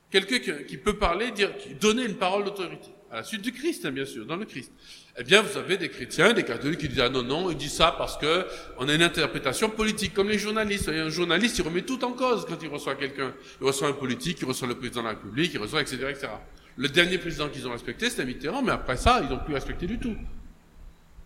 [0.10, 1.51] Quelqu'un qui peut parler, dire,
[1.82, 2.88] donner une parole d'autorité.
[3.12, 4.72] À la suite du Christ, hein, bien sûr, dans le Christ.
[5.18, 7.70] Eh bien, vous avez des chrétiens, des catholiques qui disent, ah non, non, il dit
[7.70, 8.45] ça parce que
[8.78, 10.89] on a une interprétation politique, comme les journalistes.
[10.89, 13.34] Un journaliste, il remet tout en cause quand il reçoit quelqu'un.
[13.62, 16.28] Il reçoit un politique, il reçoit le président de la République, il reçoit, etc., etc.
[16.76, 19.88] Le dernier président qu'ils ont respecté, c'était Mitterrand, mais après ça, ils n'ont plus respecté
[19.88, 20.16] du tout.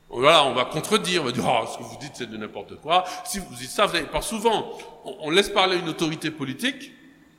[0.09, 2.75] Voilà, on va contredire, on va dire, oh, ce que vous dites, c'est de n'importe
[2.79, 3.05] quoi.
[3.25, 6.91] Si vous dites ça, vous avez, par souvent, on, on laisse parler une autorité politique,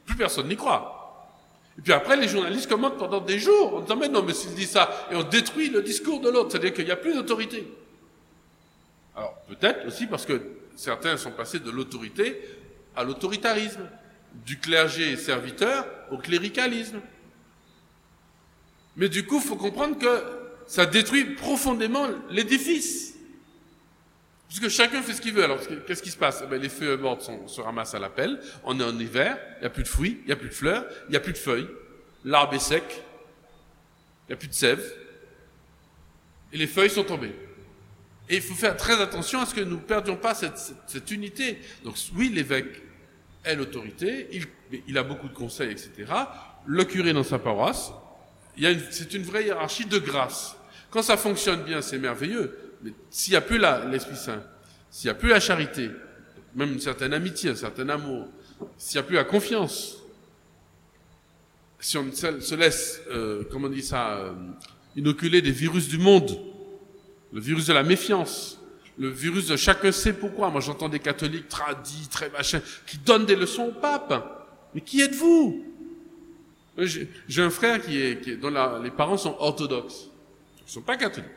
[0.04, 1.01] plus personne n'y croit.
[1.78, 4.54] Et puis après, les journalistes commentent pendant des jours en disant, mais non, mais s'il
[4.54, 7.66] dit ça, et on détruit le discours de l'autre, c'est-à-dire qu'il n'y a plus d'autorité.
[9.16, 10.40] Alors, peut-être aussi parce que
[10.76, 12.40] certains sont passés de l'autorité
[12.94, 13.88] à l'autoritarisme,
[14.46, 17.00] du clergé serviteur au cléricalisme.
[18.96, 20.22] Mais du coup, il faut comprendre que
[20.66, 23.11] ça détruit profondément l'édifice.
[24.52, 25.44] Puisque chacun fait ce qu'il veut.
[25.44, 26.42] Alors, qu'est-ce qui se passe?
[26.44, 28.38] Eh ben, Les feuilles mortes se ramassent à la pelle.
[28.64, 30.54] On est en hiver, il n'y a plus de fruits, il n'y a plus de
[30.54, 31.68] fleurs, il n'y a plus de feuilles.
[32.26, 34.84] L'arbre est sec, il n'y a plus de sève.
[36.52, 37.34] Et les feuilles sont tombées.
[38.28, 41.58] Et il faut faire très attention à ce que nous ne perdions pas cette, unité.
[41.82, 42.82] Donc oui, l'évêque
[43.44, 44.44] est l'autorité, il,
[44.86, 46.12] il, a beaucoup de conseils, etc.
[46.66, 47.90] Le curé dans sa paroisse,
[48.90, 50.56] c'est une vraie hiérarchie de grâce.
[50.90, 52.71] Quand ça fonctionne bien, c'est merveilleux.
[53.10, 53.58] S'il n'y a plus
[53.90, 54.42] l'Esprit Saint,
[54.90, 55.90] s'il n'y a plus la charité,
[56.54, 58.28] même une certaine amitié, un certain amour,
[58.76, 59.98] s'il n'y a plus la confiance,
[61.80, 64.32] si on se se laisse, euh, comment on dit ça, euh,
[64.94, 66.38] inoculer des virus du monde,
[67.32, 68.58] le virus de la méfiance,
[68.98, 70.50] le virus de chacun sait pourquoi.
[70.50, 74.48] Moi, j'entends des catholiques tradis, très machin, qui donnent des leçons au pape.
[74.74, 75.64] Mais qui êtes-vous?
[76.78, 78.52] J'ai un frère qui est, dont
[78.82, 80.08] les parents sont orthodoxes.
[80.66, 81.30] Ils sont pas catholiques.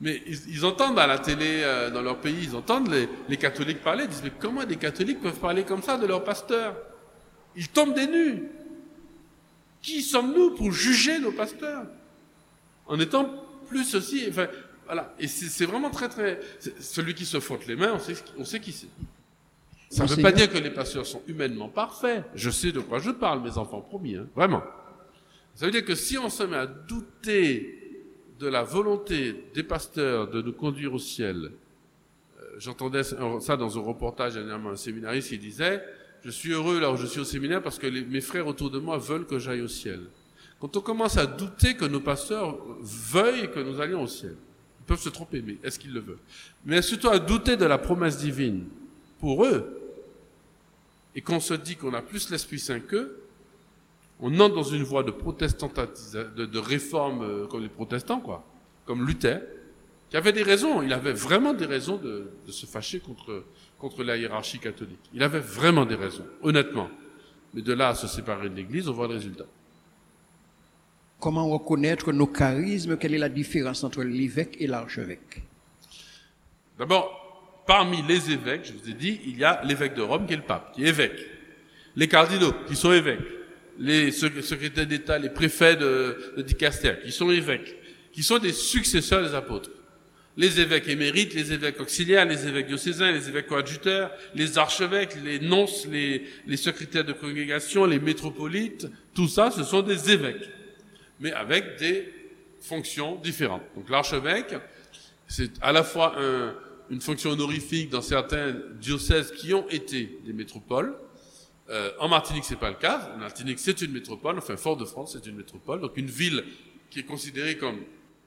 [0.00, 3.36] Mais ils, ils entendent à la télé, euh, dans leur pays, ils entendent les, les
[3.36, 4.04] catholiques parler.
[4.04, 6.76] Ils disent, mais comment des catholiques peuvent parler comme ça de leur pasteur?
[7.56, 8.42] Ils tombent des nues.
[9.80, 11.86] Qui sommes-nous pour juger nos pasteurs?
[12.86, 14.48] En étant plus aussi, enfin,
[14.84, 15.14] voilà.
[15.18, 16.40] Et c'est vraiment très, très,
[16.80, 18.88] celui qui se frotte les mains, on sait, on sait qui c'est.
[19.88, 22.24] Ça ne veut pas dire que les pasteurs sont humainement parfaits.
[22.34, 24.62] Je sais de quoi je parle, mes enfants promis, hein, vraiment.
[25.54, 27.85] Ça veut dire que si on se met à douter
[28.38, 31.52] de la volonté des pasteurs de nous conduire au ciel,
[32.38, 35.82] euh, j'entendais ça dans un reportage dernièrement, un séminariste qui disait,
[36.24, 38.78] je suis heureux là où je suis au séminaire parce que mes frères autour de
[38.78, 40.00] moi veulent que j'aille au ciel.
[40.60, 44.36] Quand on commence à douter que nos pasteurs veuillent que nous allions au ciel,
[44.80, 46.18] ils peuvent se tromper, mais est-ce qu'ils le veulent?
[46.64, 48.64] Mais surtout à douter de la promesse divine
[49.18, 49.80] pour eux,
[51.14, 53.25] et qu'on se dit qu'on a plus l'Esprit Saint qu'eux,
[54.20, 58.44] on entre dans une voie de protestantisme, de, de réforme euh, comme les protestants, quoi,
[58.84, 59.42] comme Luther,
[60.08, 63.44] qui avait des raisons, il avait vraiment des raisons de, de se fâcher contre,
[63.78, 65.00] contre la hiérarchie catholique.
[65.12, 66.88] Il avait vraiment des raisons, honnêtement.
[67.52, 69.46] Mais de là à se séparer de l'Église, on voit le résultat.
[71.18, 72.96] Comment reconnaître nos charismes?
[72.96, 75.42] Quelle est la différence entre l'évêque et l'archevêque?
[76.78, 80.34] D'abord, parmi les évêques, je vous ai dit, il y a l'évêque de Rome qui
[80.34, 81.18] est le pape, qui est évêque.
[81.96, 83.26] Les cardinaux, qui sont évêques.
[83.78, 86.42] Les sec- secrétaires d'État, les préfets de, de
[87.04, 87.76] qui sont évêques.
[88.12, 89.70] Qui sont des successeurs des apôtres.
[90.38, 95.38] Les évêques émérites, les évêques auxiliaires, les évêques diocésains, les évêques coadjuteurs, les archevêques, les
[95.40, 100.48] nonces, les, les secrétaires de congrégation, les métropolites, tout ça, ce sont des évêques.
[101.20, 102.12] Mais avec des
[102.60, 103.62] fonctions différentes.
[103.74, 104.54] Donc l'archevêque,
[105.26, 106.54] c'est à la fois un-
[106.90, 110.94] une fonction honorifique dans certains diocèses qui ont été des métropoles.
[111.68, 113.12] Euh, en Martinique, c'est pas le cas.
[113.14, 114.38] En Martinique, c'est une métropole.
[114.38, 115.80] Enfin, Fort-de-France, c'est une métropole.
[115.80, 116.44] Donc, une ville
[116.90, 117.80] qui est considérée comme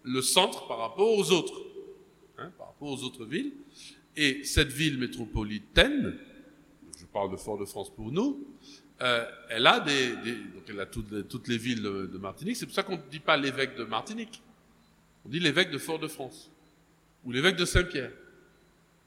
[0.03, 1.61] le centre par rapport aux autres,
[2.37, 3.53] hein, par rapport aux autres villes.
[4.17, 6.17] Et cette ville métropolitaine,
[6.99, 8.45] je parle de Fort-de-France pour nous,
[9.01, 12.57] euh, elle a des, des- donc elle a toutes les, villes de, de Martinique.
[12.57, 14.41] C'est pour ça qu'on ne dit pas l'évêque de Martinique.
[15.25, 16.49] On dit l'évêque de Fort-de-France
[17.23, 18.11] ou l'évêque de Saint-Pierre.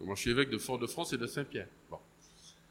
[0.00, 1.68] Moi, je suis évêque de Fort-de-France et de Saint-Pierre.
[1.90, 1.98] Bon.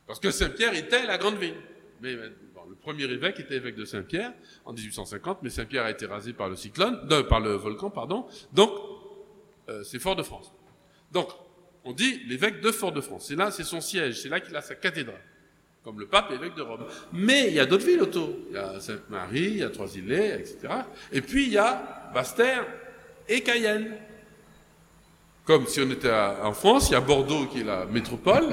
[0.08, 1.56] Parce que Saint-Pierre était la grande ville.
[2.02, 4.34] Mais bon, le premier évêque était évêque de Saint-Pierre
[4.66, 8.26] en 1850, mais Saint-Pierre a été rasé par le cyclone, non, par le volcan, pardon.
[8.54, 8.72] Donc,
[9.70, 10.52] euh, c'est Fort-de-France.
[11.12, 11.30] Donc,
[11.84, 13.26] on dit l'évêque de Fort-de-France.
[13.28, 15.22] C'est là, c'est son siège, c'est là qu'il a sa cathédrale.
[15.84, 16.86] Comme le pape est évêque de Rome.
[17.12, 18.30] Mais il y a d'autres villes autour.
[18.50, 20.74] Il y a Sainte-Marie, il y a Trois-Îlets, etc.
[21.12, 22.68] Et puis il y a Bastère
[23.28, 23.98] et Cayenne.
[25.52, 26.10] Comme si on était
[26.42, 28.46] en France, il y a Bordeaux qui est la métropole,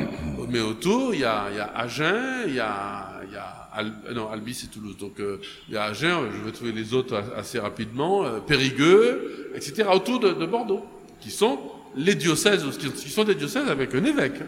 [0.49, 3.69] mais autour, il y a, il y a Agen, il y a, il y a
[3.79, 5.39] euh, non, Albi c'est Toulouse, donc euh,
[5.69, 10.19] il y a Agen, je vais trouver les autres assez rapidement, euh, Périgueux, etc., autour
[10.19, 10.85] de, de Bordeaux,
[11.21, 11.61] qui sont
[11.95, 14.47] les diocèses, qui qui sont des diocèses avec un évêque, hein,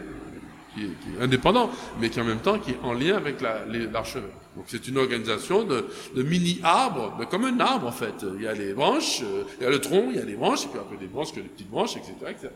[0.73, 1.69] qui, est, qui est indépendant,
[1.99, 4.31] mais qui en même temps qui est en lien avec l'archevêque.
[4.55, 8.25] Donc c'est une organisation de, de mini-arbres, comme un arbre en fait.
[8.35, 10.35] Il y a les branches, euh, il y a le tronc, il y a les
[10.35, 12.13] branches, et puis après des branches, que des petites branches, etc.
[12.29, 12.49] etc.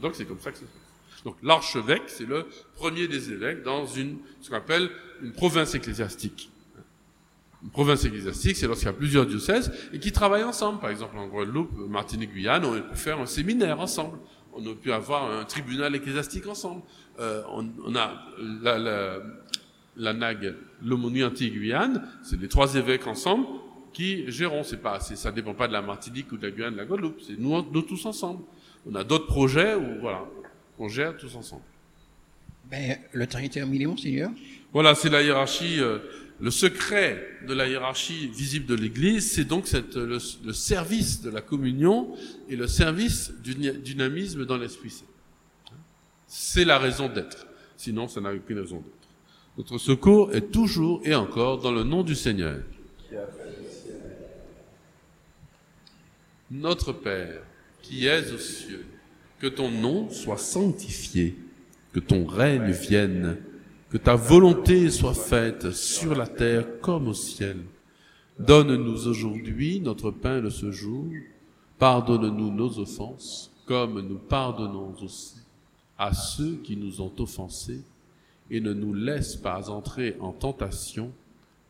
[0.00, 1.24] Donc c'est comme ça que ça se fait.
[1.24, 4.90] Donc l'archevêque, c'est le premier des évêques dans une, ce qu'on appelle
[5.22, 6.50] une province ecclésiastique.
[7.64, 10.78] Une province ecclésiastique, c'est lorsqu'il y a plusieurs diocèses et qui travaillent ensemble.
[10.78, 14.18] Par exemple, en Guadeloupe, Martinique, Guyane, on pu faire un séminaire ensemble.
[14.58, 16.82] On a pu avoir un tribunal ecclésiastique ensemble.
[17.20, 18.12] Euh, on, on a
[18.62, 19.18] la, la,
[19.96, 23.46] la NAG, l'aumônerie anti-Guyane, c'est les trois évêques ensemble
[23.92, 24.62] qui gérons.
[24.64, 26.84] C'est pas, c'est, ça dépend pas de la Martinique ou de la Guyane, de la
[26.86, 27.20] Guadeloupe.
[27.20, 28.42] C'est nous, nous tous ensemble.
[28.90, 30.24] On a d'autres projets où, voilà,
[30.78, 31.62] qu'on gère tous ensemble.
[32.70, 34.30] ben, Le temps est terminé, monseigneur.
[34.72, 35.80] Voilà, c'est la hiérarchie.
[35.80, 35.98] euh,
[36.38, 40.18] le secret de la hiérarchie visible de l'Église, c'est donc le,
[40.52, 42.14] service de la communion
[42.48, 45.06] et le service du dy- dynamisme dans l'Esprit Saint.
[46.26, 47.46] C'est la raison d'être.
[47.76, 48.92] Sinon, ça n'a aucune raison d'être.
[49.56, 52.60] Notre secours est toujours et encore dans le nom du Seigneur.
[56.50, 57.42] Notre Père,
[57.82, 58.84] qui es aux cieux,
[59.40, 61.36] que ton nom soit sanctifié,
[61.92, 63.38] que ton règne vienne,
[63.90, 67.58] que ta volonté soit faite sur la terre comme au ciel.
[68.38, 71.06] Donne-nous aujourd'hui notre pain de ce jour.
[71.78, 75.36] Pardonne-nous nos offenses, comme nous pardonnons aussi
[75.98, 77.82] à ceux qui nous ont offensés,
[78.50, 81.10] et ne nous laisse pas entrer en tentation,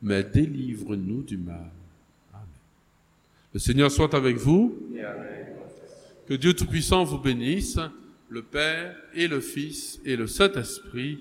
[0.02, 1.70] mais délivre-nous du mal.
[2.32, 2.46] Amen.
[3.54, 4.76] Le Seigneur soit avec vous.
[6.26, 7.78] Que Dieu Tout-Puissant vous bénisse,
[8.28, 11.20] le Père et le Fils et le Saint-Esprit.